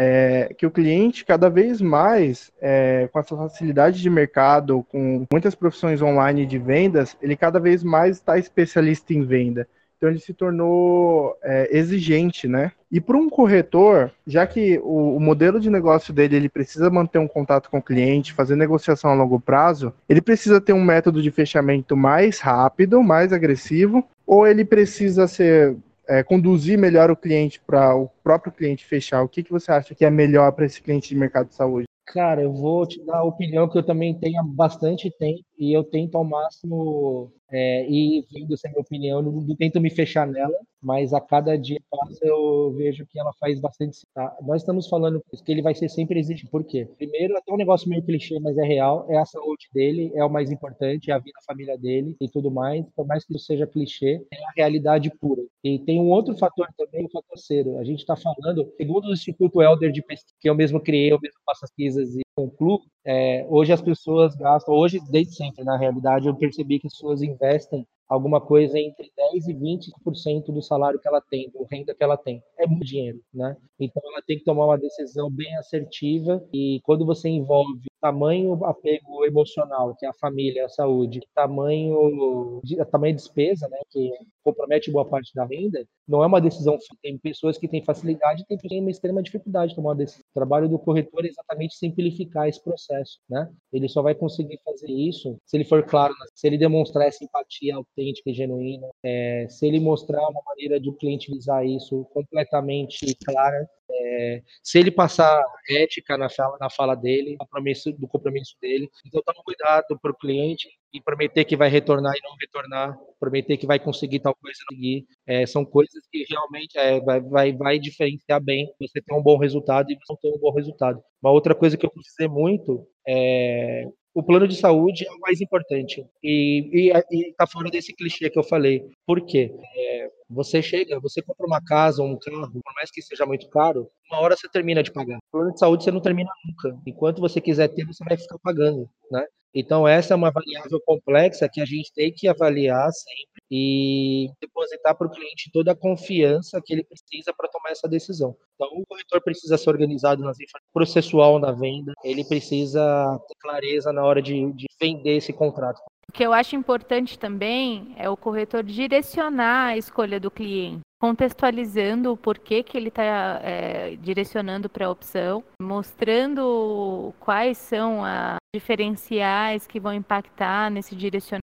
é 0.00 0.54
que 0.56 0.64
o 0.64 0.70
cliente, 0.70 1.24
cada 1.24 1.50
vez 1.50 1.80
mais, 1.80 2.52
é, 2.60 3.08
com 3.12 3.18
essa 3.18 3.36
facilidade 3.36 4.00
de 4.00 4.08
mercado, 4.08 4.86
com 4.88 5.26
muitas 5.32 5.56
profissões 5.56 6.00
online 6.00 6.46
de 6.46 6.56
vendas, 6.56 7.16
ele 7.20 7.34
cada 7.34 7.58
vez 7.58 7.82
mais 7.82 8.16
está 8.16 8.38
especialista 8.38 9.12
em 9.12 9.24
venda. 9.24 9.66
Então, 9.96 10.08
ele 10.08 10.20
se 10.20 10.32
tornou 10.32 11.36
é, 11.42 11.76
exigente, 11.76 12.46
né? 12.46 12.70
E 12.92 13.00
para 13.00 13.16
um 13.16 13.28
corretor, 13.28 14.12
já 14.24 14.46
que 14.46 14.78
o, 14.84 15.16
o 15.16 15.20
modelo 15.20 15.58
de 15.58 15.68
negócio 15.68 16.14
dele 16.14 16.36
ele 16.36 16.48
precisa 16.48 16.88
manter 16.88 17.18
um 17.18 17.26
contato 17.26 17.68
com 17.68 17.78
o 17.78 17.82
cliente, 17.82 18.32
fazer 18.32 18.54
negociação 18.54 19.10
a 19.10 19.14
longo 19.14 19.40
prazo, 19.40 19.92
ele 20.08 20.20
precisa 20.20 20.60
ter 20.60 20.72
um 20.72 20.84
método 20.84 21.20
de 21.20 21.32
fechamento 21.32 21.96
mais 21.96 22.38
rápido, 22.38 23.02
mais 23.02 23.32
agressivo, 23.32 24.06
ou 24.24 24.46
ele 24.46 24.64
precisa 24.64 25.26
ser 25.26 25.76
é, 26.08 26.22
conduzir 26.22 26.78
melhor 26.78 27.10
o 27.10 27.16
cliente 27.16 27.60
para 27.60 27.94
o 27.94 28.08
próprio 28.22 28.52
cliente 28.52 28.84
fechar? 28.84 29.22
O 29.22 29.28
que, 29.28 29.42
que 29.42 29.52
você 29.52 29.70
acha 29.70 29.94
que 29.94 30.04
é 30.04 30.10
melhor 30.10 30.50
para 30.52 30.64
esse 30.64 30.80
cliente 30.80 31.08
de 31.10 31.14
mercado 31.14 31.48
de 31.48 31.54
saúde? 31.54 31.86
Cara, 32.06 32.42
eu 32.42 32.52
vou 32.52 32.86
te 32.86 33.04
dar 33.04 33.18
a 33.18 33.24
opinião 33.24 33.68
que 33.68 33.76
eu 33.76 33.84
também 33.84 34.18
tenho 34.18 34.40
há 34.40 34.42
bastante 34.42 35.10
tempo 35.18 35.44
e 35.58 35.72
eu 35.72 35.82
tento 35.82 36.16
ao 36.16 36.24
máximo 36.24 37.32
é, 37.50 37.88
ir 37.88 38.26
vendo 38.30 38.54
essa 38.54 38.68
minha 38.68 38.80
opinião, 38.80 39.22
não, 39.22 39.32
não 39.32 39.56
tento 39.56 39.80
me 39.80 39.90
fechar 39.90 40.26
nela, 40.26 40.54
mas 40.80 41.12
a 41.12 41.20
cada 41.20 41.56
dia 41.56 41.80
passa 41.90 42.18
eu 42.22 42.72
vejo 42.76 43.06
que 43.06 43.18
ela 43.18 43.32
faz 43.40 43.58
bastante. 43.60 44.06
Tá? 44.14 44.36
Nós 44.42 44.62
estamos 44.62 44.88
falando 44.88 45.22
que 45.44 45.50
ele 45.50 45.62
vai 45.62 45.74
ser 45.74 45.88
sempre 45.88 46.20
exigente. 46.20 46.50
Por 46.50 46.62
quê? 46.64 46.88
Primeiro, 46.96 47.36
até 47.36 47.52
um 47.52 47.56
negócio 47.56 47.88
meio 47.88 48.04
clichê, 48.04 48.38
mas 48.38 48.56
é 48.58 48.64
real, 48.64 49.06
é 49.08 49.16
a 49.16 49.24
saúde 49.24 49.68
dele, 49.72 50.12
é 50.14 50.24
o 50.24 50.30
mais 50.30 50.50
importante, 50.50 51.10
é 51.10 51.14
a 51.14 51.18
vida 51.18 51.32
da 51.34 51.52
família 51.52 51.76
dele 51.76 52.16
e 52.20 52.28
tudo 52.28 52.50
mais. 52.50 52.84
Por 52.94 53.06
mais 53.06 53.24
que 53.24 53.34
isso 53.34 53.46
seja 53.46 53.66
clichê, 53.66 54.24
é 54.32 54.44
a 54.44 54.52
realidade 54.56 55.10
pura. 55.18 55.42
E 55.64 55.78
tem 55.80 56.00
um 56.00 56.10
outro 56.10 56.36
fator 56.36 56.68
também, 56.76 57.06
o 57.06 57.10
fator 57.10 57.38
cero. 57.38 57.78
A 57.78 57.84
gente 57.84 58.00
está 58.00 58.14
falando, 58.14 58.70
segundo 58.76 59.06
o 59.06 59.12
Instituto 59.12 59.62
Elder 59.62 59.90
de 59.90 60.02
Pesquisa, 60.02 60.34
que 60.40 60.48
eu 60.48 60.54
mesmo 60.54 60.80
criei, 60.80 61.12
eu 61.12 61.18
mesmo 61.20 61.40
faço 61.44 61.64
as 61.64 61.70
pesquisas 61.70 62.14
e 62.14 62.22
concluo, 62.38 62.80
é, 63.04 63.44
hoje 63.48 63.72
as 63.72 63.82
pessoas 63.82 64.36
gastam, 64.36 64.72
hoje 64.72 65.00
desde 65.10 65.34
sempre, 65.34 65.64
na 65.64 65.76
realidade, 65.76 66.28
eu 66.28 66.36
percebi 66.36 66.78
que 66.78 66.86
as 66.86 66.92
pessoas 66.92 67.20
investem 67.20 67.84
alguma 68.08 68.40
coisa 68.40 68.78
entre 68.78 69.10
10 69.32 69.48
e 69.48 69.54
20% 69.54 70.46
do 70.46 70.62
salário 70.62 71.00
que 71.00 71.08
ela 71.08 71.20
tem, 71.20 71.50
do 71.50 71.64
renda 71.64 71.94
que 71.94 72.02
ela 72.02 72.16
tem. 72.16 72.42
É 72.56 72.66
muito 72.66 72.84
dinheiro, 72.84 73.20
né? 73.34 73.56
Então 73.78 74.00
ela 74.06 74.22
tem 74.26 74.38
que 74.38 74.44
tomar 74.44 74.66
uma 74.66 74.78
decisão 74.78 75.30
bem 75.30 75.54
assertiva 75.56 76.42
e 76.52 76.80
quando 76.84 77.04
você 77.04 77.28
envolve 77.28 77.82
tamanho 78.00 78.64
apego 78.64 79.24
emocional, 79.24 79.94
que 79.96 80.06
é 80.06 80.08
a 80.08 80.14
família, 80.14 80.66
a 80.66 80.68
saúde, 80.68 81.20
tamanho 81.34 82.60
de, 82.62 82.76
tamanho 82.86 83.14
despesa, 83.14 83.68
né, 83.68 83.78
que 83.90 84.10
compromete 84.42 84.90
boa 84.90 85.04
parte 85.04 85.32
da 85.34 85.44
renda, 85.44 85.84
não 86.06 86.22
é 86.22 86.26
uma 86.26 86.40
decisão. 86.40 86.78
Tem 87.02 87.18
pessoas 87.18 87.58
que 87.58 87.68
têm 87.68 87.84
facilidade 87.84 88.42
e 88.42 88.46
tem 88.46 88.56
pessoas 88.56 88.62
que 88.62 88.68
têm 88.68 88.80
uma 88.80 88.90
extrema 88.90 89.22
dificuldade 89.22 89.70
de 89.70 89.76
tomar 89.76 89.90
uma 89.90 89.96
decisão. 89.96 90.24
O 90.30 90.34
trabalho 90.34 90.68
do 90.68 90.78
corretor 90.78 91.24
é 91.24 91.28
exatamente 91.28 91.74
simplificar 91.74 92.48
esse 92.48 92.62
processo, 92.62 93.18
né? 93.28 93.50
Ele 93.72 93.88
só 93.88 94.00
vai 94.00 94.14
conseguir 94.14 94.58
fazer 94.64 94.90
isso 94.90 95.36
se 95.44 95.56
ele 95.56 95.64
for 95.64 95.84
claro, 95.84 96.14
se 96.34 96.46
ele 96.46 96.56
demonstrar 96.56 97.06
essa 97.06 97.22
empatia 97.22 97.76
autêntica 97.76 98.30
e 98.30 98.34
genuína, 98.34 98.88
é, 99.02 99.46
se 99.48 99.66
ele 99.66 99.80
mostrar 99.80 100.20
uma 100.28 100.42
maneira 100.46 100.80
de 100.80 100.88
o 100.88 100.94
cliente 100.94 101.30
visar 101.30 101.64
isso 101.64 102.04
completamente 102.12 103.14
clara, 103.24 103.68
é, 103.90 104.42
se 104.62 104.78
ele 104.78 104.90
passar 104.90 105.42
ética 105.68 106.16
na 106.16 106.28
fala, 106.28 106.56
na 106.60 106.70
fala 106.70 106.94
dele, 106.94 107.36
compromisso, 107.38 107.92
do 107.92 108.06
compromisso 108.08 108.54
dele. 108.60 108.88
Então, 109.06 109.22
toma 109.24 109.42
cuidado 109.44 109.98
para 110.00 110.10
o 110.10 110.16
cliente 110.16 110.68
e 110.92 111.00
prometer 111.00 111.44
que 111.44 111.56
vai 111.56 111.68
retornar 111.68 112.12
e 112.14 112.22
não 112.22 112.34
retornar, 112.40 112.98
prometer 113.20 113.56
que 113.56 113.66
vai 113.66 113.78
conseguir 113.78 114.20
tal 114.20 114.34
coisa 114.36 114.58
e 114.58 114.64
não 114.64 114.76
conseguir. 114.76 115.06
É, 115.26 115.46
são 115.46 115.64
coisas 115.64 116.02
que 116.10 116.24
realmente 116.28 116.78
é, 116.78 117.00
vai, 117.00 117.20
vai, 117.20 117.52
vai 117.52 117.78
diferenciar 117.78 118.42
bem 118.42 118.72
você 118.80 119.00
ter 119.00 119.14
um 119.14 119.22
bom 119.22 119.38
resultado 119.38 119.90
e 119.90 119.94
você 119.94 120.04
não 120.12 120.16
ter 120.16 120.28
um 120.28 120.38
bom 120.38 120.52
resultado. 120.52 121.02
Uma 121.22 121.32
outra 121.32 121.54
coisa 121.54 121.76
que 121.76 121.84
eu 121.84 121.92
dizer 121.96 122.28
muito 122.28 122.86
é 123.06 123.84
o 124.14 124.22
plano 124.22 124.48
de 124.48 124.56
saúde 124.56 125.06
é 125.06 125.10
o 125.12 125.20
mais 125.20 125.40
importante. 125.40 126.04
E 126.22 126.90
está 127.30 127.46
fora 127.46 127.70
desse 127.70 127.94
clichê 127.94 128.28
que 128.30 128.38
eu 128.38 128.42
falei. 128.42 128.84
Por 129.06 129.24
quê? 129.24 129.52
É, 129.76 130.08
você 130.28 130.60
chega, 130.60 130.98
você 131.00 131.22
compra 131.22 131.46
uma 131.46 131.62
casa 131.62 132.02
ou 132.02 132.08
um 132.08 132.18
carro, 132.18 132.52
por 132.52 132.74
mais 132.74 132.90
que 132.90 133.00
seja 133.00 133.24
muito 133.24 133.48
caro, 133.48 133.88
uma 134.10 134.20
hora 134.20 134.36
você 134.36 134.48
termina 134.48 134.82
de 134.82 134.92
pagar. 134.92 135.18
O 135.18 135.30
plano 135.30 135.52
de 135.52 135.58
saúde 135.58 135.84
você 135.84 135.90
não 135.90 136.00
termina 136.00 136.30
nunca. 136.44 136.78
Enquanto 136.86 137.20
você 137.20 137.40
quiser 137.40 137.68
ter, 137.68 137.86
você 137.86 138.04
vai 138.04 138.16
ficar 138.16 138.38
pagando, 138.42 138.88
né? 139.10 139.24
Então, 139.54 139.88
essa 139.88 140.14
é 140.14 140.16
uma 140.16 140.30
variável 140.30 140.80
complexa 140.84 141.48
que 141.48 141.60
a 141.60 141.64
gente 141.64 141.92
tem 141.92 142.12
que 142.12 142.28
avaliar 142.28 142.90
sempre 142.92 143.42
e 143.50 144.28
depositar 144.40 144.94
para 144.96 145.06
o 145.06 145.10
cliente 145.10 145.50
toda 145.52 145.72
a 145.72 145.76
confiança 145.76 146.60
que 146.64 146.74
ele 146.74 146.84
precisa 146.84 147.32
para 147.34 147.48
tomar 147.48 147.70
essa 147.70 147.88
decisão. 147.88 148.36
Então, 148.54 148.68
o 148.72 148.86
corretor 148.86 149.22
precisa 149.22 149.56
ser 149.56 149.70
organizado 149.70 150.22
nas 150.22 150.36
processual 150.72 151.38
na 151.38 151.52
venda, 151.52 151.92
ele 152.04 152.24
precisa 152.24 153.18
ter 153.26 153.34
clareza 153.40 153.92
na 153.92 154.04
hora 154.04 154.20
de, 154.20 154.52
de 154.52 154.66
vender 154.80 155.16
esse 155.16 155.32
contrato. 155.32 155.80
O 156.08 156.12
que 156.12 156.24
eu 156.24 156.32
acho 156.32 156.56
importante 156.56 157.18
também 157.18 157.94
é 157.96 158.08
o 158.08 158.16
corretor 158.16 158.62
direcionar 158.62 159.68
a 159.68 159.76
escolha 159.76 160.18
do 160.18 160.30
cliente 160.30 160.80
contextualizando 161.00 162.12
o 162.12 162.16
porquê 162.16 162.62
que 162.62 162.76
ele 162.76 162.88
está 162.88 163.02
é, 163.42 163.96
direcionando 164.00 164.68
para 164.68 164.86
a 164.86 164.90
opção, 164.90 165.44
mostrando 165.60 167.14
quais 167.20 167.56
são 167.56 168.04
as 168.04 168.36
diferenciais 168.54 169.66
que 169.66 169.78
vão 169.78 169.94
impactar 169.94 170.70
nesse 170.70 170.96
direcionamento, 170.96 171.44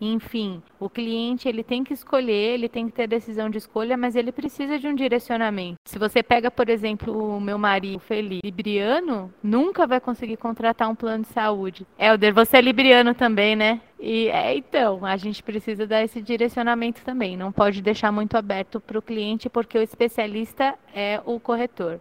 enfim, 0.00 0.62
o 0.78 0.88
cliente 0.88 1.48
ele 1.48 1.62
tem 1.62 1.82
que 1.82 1.92
escolher, 1.92 2.54
ele 2.54 2.68
tem 2.68 2.86
que 2.86 2.92
ter 2.92 3.06
decisão 3.06 3.48
de 3.48 3.58
escolha, 3.58 3.96
mas 3.96 4.16
ele 4.16 4.32
precisa 4.32 4.78
de 4.78 4.86
um 4.86 4.94
direcionamento. 4.94 5.76
Se 5.86 5.98
você 5.98 6.22
pega, 6.22 6.50
por 6.50 6.68
exemplo, 6.68 7.36
o 7.36 7.40
meu 7.40 7.58
marido 7.58 8.00
Felipe, 8.00 8.40
libriano, 8.44 9.32
nunca 9.42 9.86
vai 9.86 10.00
conseguir 10.00 10.36
contratar 10.36 10.88
um 10.88 10.94
plano 10.94 11.22
de 11.22 11.28
saúde. 11.28 11.86
Helder, 11.98 12.34
você 12.34 12.58
é 12.58 12.60
libriano 12.60 13.14
também, 13.14 13.56
né? 13.56 13.80
E 13.98 14.28
é, 14.28 14.54
então, 14.56 15.04
a 15.04 15.16
gente 15.16 15.42
precisa 15.42 15.86
dar 15.86 16.02
esse 16.02 16.20
direcionamento 16.20 17.02
também. 17.02 17.36
Não 17.36 17.50
pode 17.50 17.80
deixar 17.80 18.12
muito 18.12 18.36
aberto 18.36 18.80
para 18.80 18.98
o 18.98 19.02
cliente, 19.02 19.48
porque 19.48 19.78
o 19.78 19.82
especialista 19.82 20.74
é 20.94 21.20
o 21.24 21.40
corretor. 21.40 22.00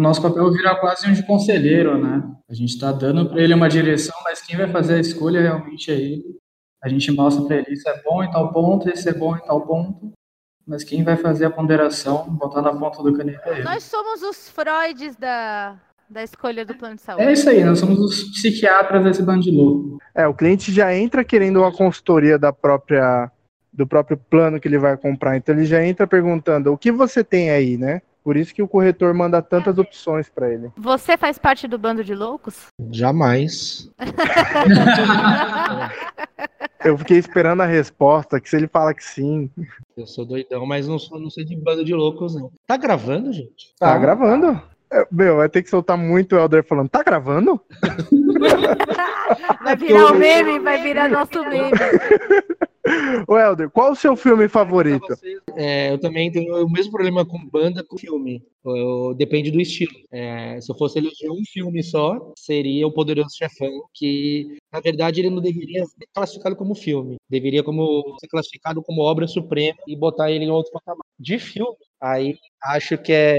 O 0.00 0.02
nosso 0.02 0.22
papel 0.22 0.50
vira 0.50 0.74
quase 0.76 1.06
um 1.06 1.12
de 1.12 1.22
conselheiro, 1.22 2.02
né? 2.02 2.22
A 2.48 2.54
gente 2.54 2.70
está 2.70 2.90
dando 2.90 3.28
para 3.28 3.42
ele 3.42 3.52
uma 3.52 3.68
direção, 3.68 4.16
mas 4.24 4.40
quem 4.40 4.56
vai 4.56 4.66
fazer 4.66 4.94
a 4.94 4.98
escolha 4.98 5.42
realmente 5.42 5.90
é 5.90 5.94
ele. 5.94 6.38
A 6.82 6.88
gente 6.88 7.12
mostra 7.12 7.44
para 7.44 7.56
ele 7.56 7.74
isso 7.74 7.86
é 7.86 8.02
bom 8.02 8.24
em 8.24 8.30
tal 8.30 8.50
ponto, 8.50 8.88
isso 8.88 9.06
é 9.10 9.12
bom 9.12 9.36
em 9.36 9.40
tal 9.40 9.60
ponto, 9.66 10.10
mas 10.66 10.82
quem 10.82 11.04
vai 11.04 11.18
fazer 11.18 11.44
a 11.44 11.50
ponderação, 11.50 12.24
botar 12.30 12.62
na 12.62 12.74
ponta 12.74 13.02
do 13.02 13.14
caneta 13.14 13.42
é 13.50 13.52
ele. 13.52 13.62
Nós 13.62 13.84
somos 13.84 14.22
os 14.22 14.48
Freuds 14.48 15.16
da, 15.16 15.76
da 16.08 16.24
escolha 16.24 16.64
do 16.64 16.74
plano 16.74 16.96
de 16.96 17.02
saúde. 17.02 17.22
É 17.22 17.32
isso 17.34 17.50
aí, 17.50 17.62
nós 17.62 17.78
somos 17.78 17.98
os 17.98 18.22
psiquiatras 18.30 19.04
desse 19.04 19.22
bando 19.22 19.42
de 19.42 19.50
louco. 19.50 19.98
É, 20.14 20.26
o 20.26 20.32
cliente 20.32 20.72
já 20.72 20.96
entra 20.96 21.22
querendo 21.22 21.58
uma 21.58 21.70
consultoria 21.70 22.38
da 22.38 22.54
própria 22.54 23.30
do 23.70 23.86
próprio 23.86 24.16
plano 24.16 24.58
que 24.58 24.66
ele 24.66 24.78
vai 24.78 24.96
comprar. 24.96 25.36
Então 25.36 25.54
ele 25.54 25.66
já 25.66 25.84
entra 25.84 26.06
perguntando: 26.06 26.72
"O 26.72 26.78
que 26.78 26.90
você 26.90 27.22
tem 27.22 27.50
aí, 27.50 27.76
né?" 27.76 28.00
Por 28.22 28.36
isso 28.36 28.54
que 28.54 28.62
o 28.62 28.68
corretor 28.68 29.14
manda 29.14 29.40
tantas 29.40 29.78
opções 29.78 30.28
para 30.28 30.52
ele. 30.52 30.70
Você 30.76 31.16
faz 31.16 31.38
parte 31.38 31.66
do 31.66 31.78
bando 31.78 32.04
de 32.04 32.14
loucos? 32.14 32.66
Jamais. 32.90 33.90
Eu 36.84 36.96
fiquei 36.96 37.18
esperando 37.18 37.62
a 37.62 37.66
resposta, 37.66 38.40
que 38.40 38.48
se 38.48 38.56
ele 38.56 38.66
fala 38.66 38.94
que 38.94 39.04
sim. 39.04 39.50
Eu 39.96 40.06
sou 40.06 40.24
doidão, 40.24 40.64
mas 40.64 40.88
não 40.88 40.98
sou, 40.98 41.20
não 41.20 41.28
sei 41.28 41.44
de 41.44 41.54
bando 41.54 41.84
de 41.84 41.94
loucos, 41.94 42.34
não. 42.34 42.50
Tá 42.66 42.76
gravando, 42.76 43.32
gente? 43.32 43.74
Tá, 43.78 43.92
tá. 43.92 43.98
gravando. 43.98 44.62
É, 44.92 45.06
meu, 45.10 45.36
vai 45.36 45.48
ter 45.48 45.62
que 45.62 45.70
soltar 45.70 45.96
muito 45.96 46.34
o 46.34 46.38
Elder 46.38 46.64
falando, 46.64 46.88
tá 46.88 47.02
gravando? 47.02 47.60
vai 49.62 49.76
virar 49.76 50.06
o 50.06 50.14
meme, 50.14 50.58
vai 50.58 50.82
virar 50.82 51.08
nosso 51.08 51.44
meme. 51.44 51.70
O 53.28 53.38
Helder, 53.38 53.70
qual 53.70 53.92
o 53.92 53.96
seu 53.96 54.16
filme 54.16 54.48
favorito? 54.48 55.06
É, 55.54 55.92
eu 55.92 55.98
também 55.98 56.30
tenho 56.30 56.64
o 56.64 56.70
mesmo 56.70 56.92
problema 56.92 57.24
com 57.24 57.38
banda 57.46 57.84
com 57.84 57.98
filme. 57.98 58.42
Eu, 58.64 59.14
depende 59.14 59.50
do 59.50 59.60
estilo. 59.60 59.92
É, 60.10 60.60
se 60.60 60.70
eu 60.70 60.76
fosse 60.76 60.98
eleger 60.98 61.30
um 61.30 61.42
filme 61.50 61.82
só, 61.82 62.32
seria 62.36 62.86
O 62.86 62.92
Poderoso 62.92 63.36
Chefão, 63.36 63.84
que 63.94 64.58
na 64.72 64.80
verdade 64.80 65.20
ele 65.20 65.30
não 65.30 65.40
deveria 65.40 65.84
ser 65.84 66.06
classificado 66.14 66.56
como 66.56 66.74
filme. 66.74 67.16
Deveria 67.28 67.62
como, 67.62 68.16
ser 68.20 68.28
classificado 68.28 68.82
como 68.82 69.02
obra 69.02 69.26
suprema 69.26 69.78
e 69.86 69.96
botar 69.96 70.30
ele 70.30 70.44
em 70.44 70.50
outro 70.50 70.72
patamar. 70.72 71.04
De 71.18 71.38
filme, 71.38 71.76
aí 72.00 72.36
acho 72.62 72.96
que 72.96 73.12
é 73.12 73.38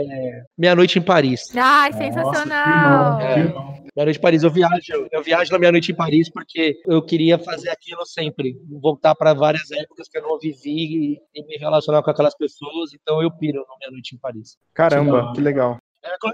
Meia 0.58 0.76
Noite 0.76 1.00
em 1.00 1.02
Paris. 1.02 1.52
Ai, 1.56 1.92
sensacional! 1.94 3.14
Nossa, 3.14 3.34
que 3.34 3.44
bom, 3.44 3.44
que 3.44 3.54
bom. 3.54 3.81
Meia 3.96 4.06
Noite 4.06 4.20
em 4.20 4.22
Paris, 4.22 4.44
eu 4.44 4.50
viajo, 4.50 5.08
eu 5.12 5.22
viajo 5.22 5.52
na 5.52 5.60
Meia 5.60 5.72
Noite 5.72 5.92
em 5.92 5.96
Paris 5.96 6.30
porque 6.30 6.80
eu 6.86 7.02
queria 7.02 7.38
fazer 7.38 7.70
aquilo 7.70 8.06
sempre, 8.06 8.56
voltar 8.82 9.14
para 9.16 9.34
várias 9.34 9.70
épocas 9.70 10.08
que 10.08 10.18
eu 10.18 10.22
não 10.22 10.40
vivi 10.40 11.16
e, 11.16 11.22
e, 11.36 11.46
me 11.46 11.58
relacionar 11.58 12.02
com 12.02 12.10
aquelas 12.10 12.36
pessoas, 12.36 12.94
então 12.94 13.22
eu 13.22 13.30
piro 13.30 13.60
no 13.60 13.78
Meia 13.80 13.92
Noite 13.92 14.16
em 14.16 14.18
Paris. 14.18 14.58
Caramba, 14.74 15.34
que 15.36 15.42
legal. 15.42 15.78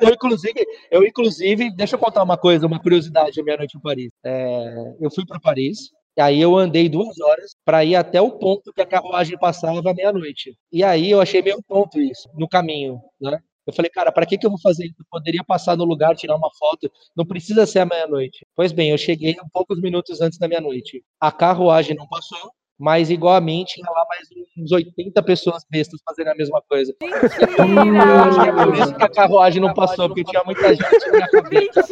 Eu, 0.01 0.09
inclusive, 0.09 0.65
eu, 0.91 1.03
inclusive, 1.03 1.75
deixa 1.75 1.95
eu 1.95 1.99
contar 1.99 2.23
uma 2.23 2.37
coisa, 2.37 2.67
uma 2.67 2.79
curiosidade 2.79 3.35
da 3.35 3.43
Meia 3.43 3.57
Noite 3.57 3.75
em 3.75 3.81
Paris. 3.81 4.11
É, 4.23 4.95
eu 5.01 5.09
fui 5.11 5.25
para 5.25 5.39
Paris, 5.39 5.89
e 6.17 6.21
aí 6.21 6.41
eu 6.41 6.55
andei 6.55 6.89
duas 6.89 7.19
horas 7.19 7.55
para 7.63 7.85
ir 7.85 7.95
até 7.95 8.19
o 8.19 8.31
ponto 8.31 8.73
que 8.73 8.81
a 8.81 8.85
carruagem 8.87 9.37
passava 9.37 9.93
meia-noite. 9.93 10.57
E 10.71 10.83
aí 10.83 11.11
eu 11.11 11.21
achei 11.21 11.43
meio 11.43 11.61
tonto 11.67 11.99
isso, 11.99 12.27
no 12.33 12.47
caminho, 12.47 12.99
né? 13.21 13.39
Eu 13.67 13.73
falei, 13.73 13.91
cara, 13.91 14.11
para 14.13 14.25
que, 14.25 14.37
que 14.37 14.45
eu 14.45 14.49
vou 14.49 14.59
fazer 14.59 14.85
isso? 14.85 14.95
Eu 14.97 15.05
poderia 15.11 15.43
passar 15.43 15.75
no 15.75 15.83
lugar, 15.83 16.15
tirar 16.15 16.37
uma 16.37 16.49
foto. 16.57 16.89
Não 17.15 17.25
precisa 17.25 17.65
ser 17.65 17.79
a 17.79 17.85
meia-noite. 17.85 18.47
Pois 18.55 18.71
bem, 18.71 18.91
eu 18.91 18.97
cheguei 18.97 19.35
um 19.43 19.49
poucos 19.51 19.81
minutos 19.81 20.21
antes 20.21 20.39
da 20.39 20.47
meia-noite. 20.47 21.03
A 21.19 21.31
carruagem 21.33 21.95
não 21.95 22.07
passou, 22.07 22.51
mas 22.79 23.09
igual 23.09 23.35
a 23.35 23.41
mim 23.41 23.65
tinha 23.67 23.89
lá 23.89 24.05
mais 24.07 24.27
uns 24.57 24.71
80 24.71 25.21
pessoas 25.23 25.65
bestas 25.69 25.99
fazendo 26.05 26.29
a 26.29 26.35
mesma 26.35 26.61
coisa. 26.69 26.95
Mentira! 27.01 28.05
Eu 28.05 28.19
acho 28.19 28.41
que 28.41 28.49
é 28.49 28.53
por 28.53 28.77
isso 28.77 28.95
que 28.95 29.03
a 29.03 29.09
carruagem 29.09 29.61
não 29.61 29.73
passou, 29.73 30.07
porque 30.07 30.23
tinha 30.23 30.43
muita 30.45 30.69
gente 30.69 31.05
na 31.07 31.11
minha 31.11 31.27
cabeça. 31.27 31.83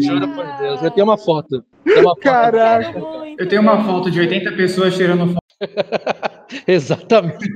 Juro 0.00 0.34
por 0.34 0.58
Deus. 0.58 0.82
Eu 0.82 0.90
tenho 0.90 1.06
uma 1.06 1.16
foto. 1.16 1.64
Tenho 1.84 2.00
uma 2.00 2.10
foto 2.10 2.20
Caraca! 2.20 3.00
Eu 3.38 3.48
tenho 3.48 3.62
uma 3.62 3.82
foto 3.84 4.10
de 4.10 4.20
80 4.20 4.52
pessoas 4.52 4.94
tirando 4.94 5.28
foto. 5.28 5.47
Exatamente. 6.66 7.46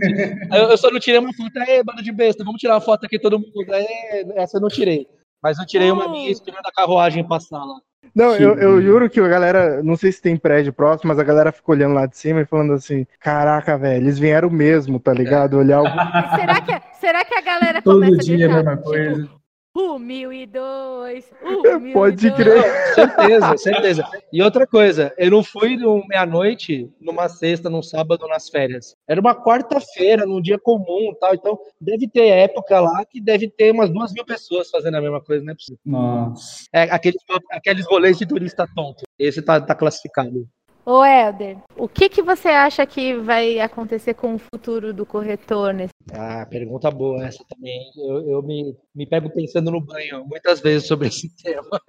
Eu, 0.52 0.76
só 0.76 0.90
não 0.90 1.00
tirei 1.00 1.18
uma 1.18 1.32
foto, 1.32 1.56
aí, 1.58 1.82
bando 1.82 2.02
de 2.02 2.12
besta, 2.12 2.44
vamos 2.44 2.60
tirar 2.60 2.74
uma 2.74 2.80
foto 2.80 3.06
aqui 3.06 3.18
todo 3.18 3.38
mundo. 3.38 3.72
Aí, 3.72 3.86
essa 4.34 4.58
eu 4.58 4.60
não 4.60 4.68
tirei. 4.68 5.06
Mas 5.42 5.58
eu 5.58 5.66
tirei 5.66 5.90
uma 5.90 6.08
minha 6.08 6.30
esperando 6.30 6.66
a 6.66 6.72
carruagem 6.72 7.26
passar 7.26 7.64
lá. 7.64 7.76
Não, 8.14 8.36
eu, 8.36 8.58
eu, 8.58 8.82
juro 8.82 9.08
que 9.08 9.18
a 9.20 9.28
galera, 9.28 9.82
não 9.82 9.96
sei 9.96 10.12
se 10.12 10.20
tem 10.20 10.36
prédio 10.36 10.72
próximo, 10.72 11.08
mas 11.08 11.18
a 11.18 11.24
galera 11.24 11.50
fica 11.50 11.70
olhando 11.70 11.94
lá 11.94 12.04
de 12.04 12.16
cima 12.16 12.42
e 12.42 12.46
falando 12.46 12.74
assim: 12.74 13.06
caraca, 13.18 13.78
velho, 13.78 14.02
eles 14.04 14.18
vieram 14.18 14.50
mesmo, 14.50 15.00
tá 15.00 15.14
ligado? 15.14 15.56
Olhar 15.56 15.80
o... 15.80 15.84
será, 16.36 16.60
que, 16.60 16.96
será 16.98 17.24
que 17.24 17.34
a 17.34 17.40
galera 17.40 17.80
Todo 17.80 17.94
começa 17.94 18.18
dia 18.18 18.46
a 18.46 18.50
é 18.50 18.52
a 18.52 18.56
mesma 18.56 18.76
coisa. 18.76 19.22
Tipo, 19.22 19.41
o 19.74 19.98
mil 19.98 20.32
e 20.32 20.46
dois. 20.46 21.30
Pode 21.92 22.30
crer. 22.32 22.62
certeza, 22.94 23.56
certeza. 23.56 24.04
E 24.32 24.42
outra 24.42 24.66
coisa, 24.66 25.12
eu 25.16 25.30
não 25.30 25.42
fui 25.42 25.76
meia-noite, 26.08 26.90
numa 27.00 27.28
sexta, 27.28 27.70
num 27.70 27.82
sábado, 27.82 28.26
nas 28.28 28.48
férias. 28.48 28.94
Era 29.08 29.20
uma 29.20 29.34
quarta-feira, 29.34 30.26
num 30.26 30.40
dia 30.40 30.58
comum 30.58 31.14
tal. 31.18 31.34
Então, 31.34 31.58
deve 31.80 32.08
ter 32.08 32.26
época 32.28 32.80
lá 32.80 33.04
que 33.04 33.20
deve 33.20 33.48
ter 33.48 33.72
umas 33.72 33.90
duas 33.90 34.12
mil 34.12 34.24
pessoas 34.24 34.70
fazendo 34.70 34.96
a 34.96 35.00
mesma 35.00 35.20
coisa, 35.20 35.44
não 35.44 35.52
é 35.52 35.56
possível. 35.56 35.80
Nossa. 35.84 36.64
É, 36.72 36.82
aqueles, 36.82 37.22
aqueles 37.50 37.86
rolês 37.86 38.18
de 38.18 38.26
turista 38.26 38.66
tonto. 38.74 39.02
Esse 39.18 39.42
tá, 39.42 39.60
tá 39.60 39.74
classificado. 39.74 40.46
Ô, 40.84 41.04
Helder, 41.04 41.58
o 41.76 41.88
que, 41.88 42.08
que 42.08 42.20
você 42.20 42.48
acha 42.48 42.84
que 42.84 43.14
vai 43.14 43.60
acontecer 43.60 44.14
com 44.14 44.34
o 44.34 44.38
futuro 44.38 44.92
do 44.92 45.06
corretor 45.06 45.72
nesse? 45.72 45.92
Ah, 46.12 46.44
pergunta 46.44 46.90
boa 46.90 47.24
essa 47.24 47.44
também. 47.48 47.92
Eu, 47.96 48.30
eu 48.30 48.42
me, 48.42 48.76
me 48.92 49.06
pego 49.06 49.30
pensando 49.30 49.70
no 49.70 49.80
banho 49.80 50.24
muitas 50.26 50.60
vezes 50.60 50.88
sobre 50.88 51.06
esse 51.08 51.32
tema. 51.36 51.80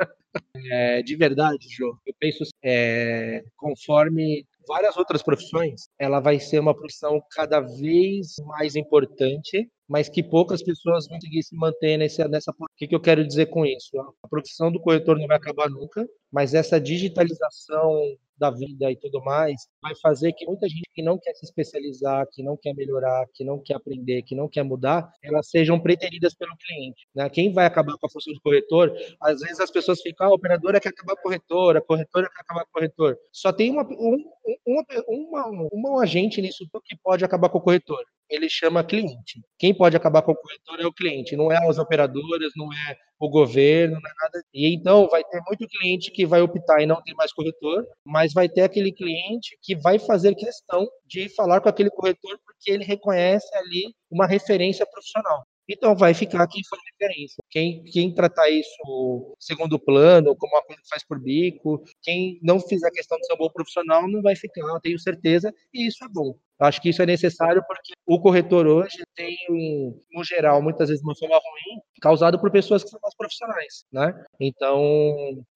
É, 0.71 1.01
de 1.01 1.15
verdade, 1.15 1.67
Jô, 1.69 1.97
eu 2.05 2.13
penso 2.19 2.43
é, 2.63 3.43
conforme 3.57 4.45
várias 4.67 4.95
outras 4.95 5.23
profissões, 5.23 5.89
ela 5.99 6.19
vai 6.19 6.39
ser 6.39 6.59
uma 6.59 6.75
profissão 6.75 7.21
cada 7.31 7.59
vez 7.59 8.35
mais 8.45 8.75
importante, 8.75 9.69
mas 9.87 10.09
que 10.09 10.23
poucas 10.23 10.63
pessoas 10.63 11.07
vão 11.07 11.17
conseguir 11.17 11.43
se 11.43 11.55
manter 11.55 11.97
nesse, 11.97 12.25
nessa. 12.27 12.51
O 12.51 12.65
que, 12.77 12.87
que 12.87 12.95
eu 12.95 13.01
quero 13.01 13.25
dizer 13.25 13.47
com 13.47 13.65
isso? 13.65 13.99
A 14.23 14.27
profissão 14.27 14.71
do 14.71 14.79
corretor 14.79 15.17
não 15.17 15.27
vai 15.27 15.37
acabar 15.37 15.69
nunca, 15.69 16.07
mas 16.31 16.53
essa 16.53 16.79
digitalização 16.79 18.17
da 18.37 18.49
vida 18.49 18.91
e 18.91 18.95
tudo 18.95 19.23
mais, 19.23 19.67
vai 19.81 19.93
fazer 20.01 20.33
que 20.33 20.45
muita 20.45 20.67
gente 20.67 20.83
que 20.93 21.01
não 21.01 21.17
quer 21.17 21.33
se 21.33 21.45
especializar, 21.45 22.27
que 22.31 22.43
não 22.43 22.57
quer 22.57 22.73
melhorar, 22.73 23.25
que 23.33 23.43
não 23.43 23.59
quer 23.59 23.75
aprender, 23.75 24.23
que 24.23 24.35
não 24.35 24.49
quer 24.49 24.63
mudar, 24.63 25.09
elas 25.23 25.49
sejam 25.49 25.79
preteridas 25.79 26.33
pelo 26.33 26.55
cliente. 26.57 27.07
Né? 27.15 27.29
Quem 27.29 27.53
vai 27.53 27.65
acabar 27.65 27.97
com 27.97 28.05
a 28.05 28.09
função 28.09 28.33
de 28.33 28.41
corretor, 28.41 28.93
às 29.21 29.39
vezes 29.39 29.59
as 29.59 29.71
pessoas 29.71 30.01
ficam, 30.01 30.27
ah, 30.27 30.29
a 30.29 30.33
operadora 30.33 30.79
quer 30.79 30.89
acabar 30.89 31.15
com 31.15 31.21
o 31.21 31.23
corretor, 31.23 31.77
a 31.77 31.81
corretora 31.81 32.29
quer 32.29 32.41
acabar 32.41 32.65
corretor. 32.71 33.17
Só 33.31 33.53
tem 33.53 33.71
uma, 33.71 33.83
um, 33.83 34.25
uma, 34.65 34.85
uma, 35.07 35.67
uma 35.71 36.03
agente 36.03 36.41
nisso 36.41 36.67
que 36.83 36.97
pode 36.97 37.23
acabar 37.23 37.49
com 37.49 37.59
o 37.59 37.61
corretor. 37.61 38.03
Ele 38.29 38.49
chama 38.49 38.83
cliente. 38.83 39.41
Quem 39.57 39.73
pode 39.73 39.95
acabar 39.95 40.21
com 40.21 40.31
o 40.31 40.35
corretor 40.35 40.79
é 40.79 40.85
o 40.87 40.93
cliente, 40.93 41.35
não 41.35 41.51
é 41.51 41.57
as 41.67 41.77
operadoras, 41.77 42.51
não 42.55 42.71
é 42.73 42.97
o 43.19 43.29
governo, 43.29 43.99
não 44.01 44.09
é 44.09 44.13
nada. 44.21 44.43
E 44.53 44.73
então 44.73 45.07
vai 45.07 45.23
ter 45.23 45.41
muito 45.47 45.67
cliente 45.67 46.11
que 46.11 46.25
vai 46.25 46.41
optar 46.41 46.81
em 46.81 46.85
não 46.85 47.01
ter 47.01 47.13
mais 47.13 47.31
corretor, 47.31 47.85
mas 48.05 48.33
vai 48.33 48.49
ter 48.49 48.61
aquele 48.61 48.91
cliente 48.91 49.57
que 49.61 49.75
vai 49.75 49.99
fazer 49.99 50.35
questão 50.35 50.87
de 51.05 51.29
falar 51.29 51.61
com 51.61 51.69
aquele 51.69 51.89
corretor 51.89 52.39
porque 52.45 52.71
ele 52.71 52.83
reconhece 52.83 53.47
ali 53.55 53.93
uma 54.11 54.27
referência 54.27 54.85
profissional. 54.85 55.43
Então 55.69 55.95
vai 55.95 56.13
ficar 56.13 56.47
quem 56.47 56.61
for 56.65 56.77
referência. 56.91 57.43
Quem, 57.49 57.83
quem 57.85 58.13
tratar 58.13 58.49
isso 58.49 59.35
segundo 59.39 59.79
plano, 59.79 60.35
como 60.35 60.53
uma 60.53 60.63
coisa 60.63 60.81
que 60.81 60.89
faz 60.89 61.05
por 61.05 61.19
bico, 61.19 61.83
quem 62.01 62.39
não 62.41 62.59
fizer 62.59 62.91
questão 62.91 63.17
de 63.17 63.25
ser 63.25 63.33
um 63.33 63.37
bom 63.37 63.49
profissional 63.49 64.07
não 64.07 64.21
vai 64.21 64.35
ficar, 64.35 64.79
tenho 64.81 64.99
certeza, 64.99 65.53
e 65.73 65.87
isso 65.87 66.03
é 66.03 66.07
bom. 66.09 66.35
Acho 66.59 66.81
que 66.81 66.89
isso 66.89 67.01
é 67.01 67.05
necessário 67.05 67.61
porque 67.67 67.93
o 68.05 68.21
corretor 68.21 68.65
hoje 68.67 68.97
tem, 69.15 69.35
no 70.13 70.23
geral, 70.23 70.61
muitas 70.61 70.87
vezes 70.87 71.03
uma 71.03 71.15
fama 71.15 71.35
ruim, 71.35 71.81
causado 72.01 72.39
por 72.39 72.51
pessoas 72.51 72.83
que 72.83 72.89
são 72.89 72.99
mais 73.01 73.15
profissionais, 73.15 73.85
né? 73.91 74.13
Então, 74.39 74.81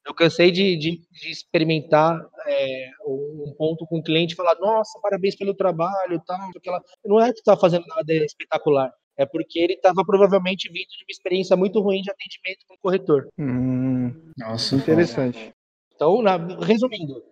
eu 0.06 0.13
cansei 0.13 0.52
de, 0.52 0.76
de, 0.76 1.00
de 1.12 1.32
experimentar 1.32 2.20
é, 2.46 2.89
um 3.06 3.54
ponto 3.58 3.86
com 3.88 4.00
o 4.00 4.04
cliente 4.04 4.34
e 4.34 4.36
falar, 4.36 4.56
nossa, 4.60 5.00
parabéns 5.02 5.36
pelo 5.36 5.54
trabalho, 5.54 6.22
tal, 6.26 6.50
aquela... 6.56 6.82
não 7.06 7.22
é 7.22 7.32
que 7.32 7.39
está 7.39 7.56
fazendo 7.56 7.86
nada 7.88 8.13
espetacular, 8.13 8.91
é 9.17 9.25
porque 9.25 9.60
ele 9.60 9.73
estava 9.73 10.06
provavelmente 10.06 10.69
vindo 10.69 10.88
de 10.89 11.03
uma 11.03 11.12
experiência 11.12 11.58
muito 11.58 11.82
ruim 11.82 12.01
de 12.01 12.12
atendimento 12.12 12.65
com 12.67 12.75
o 12.75 12.80
corretor. 12.80 13.27
Hum, 13.38 14.32
Nossa, 14.38 14.75
interessante. 14.75 15.53
Então, 15.95 16.21
na, 16.21 16.38
resumindo, 16.63 17.23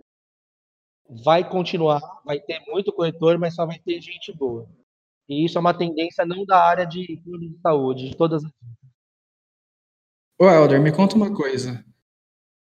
vai 1.24 1.48
continuar, 1.48 2.02
vai 2.26 2.40
ter 2.40 2.60
muito 2.68 2.92
corretor, 2.92 3.38
mas 3.38 3.54
só 3.54 3.66
vai 3.66 3.78
ter 3.78 4.02
gente 4.02 4.36
boa. 4.36 4.68
E 5.30 5.46
isso 5.46 5.58
é 5.58 5.62
uma 5.62 5.74
tendência 5.74 6.26
não 6.26 6.44
da 6.46 6.64
área 6.64 6.86
de, 6.86 7.06
de 7.06 7.60
saúde, 7.62 8.10
de 8.10 8.18
todas 8.18 8.44
as. 8.44 8.52
Ô, 10.40 10.50
Helder, 10.50 10.82
me 10.82 10.92
conta 10.92 11.16
uma 11.16 11.34
coisa. 11.34 11.84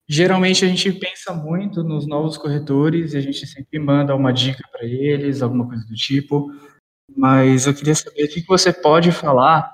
Geralmente 0.08 0.64
a 0.64 0.68
gente 0.68 0.92
pensa 0.92 1.34
muito 1.34 1.82
nos 1.82 2.06
novos 2.06 2.38
corretores 2.38 3.12
e 3.12 3.16
a 3.16 3.20
gente 3.20 3.44
sempre 3.46 3.78
manda 3.78 4.14
uma 4.14 4.32
dica 4.32 4.62
para 4.70 4.84
eles, 4.84 5.42
alguma 5.42 5.66
coisa 5.66 5.84
do 5.84 5.94
tipo. 5.94 6.48
Mas 7.14 7.66
eu 7.66 7.74
queria 7.74 7.94
saber 7.94 8.24
o 8.24 8.28
que 8.28 8.44
você 8.46 8.72
pode 8.72 9.12
falar, 9.12 9.70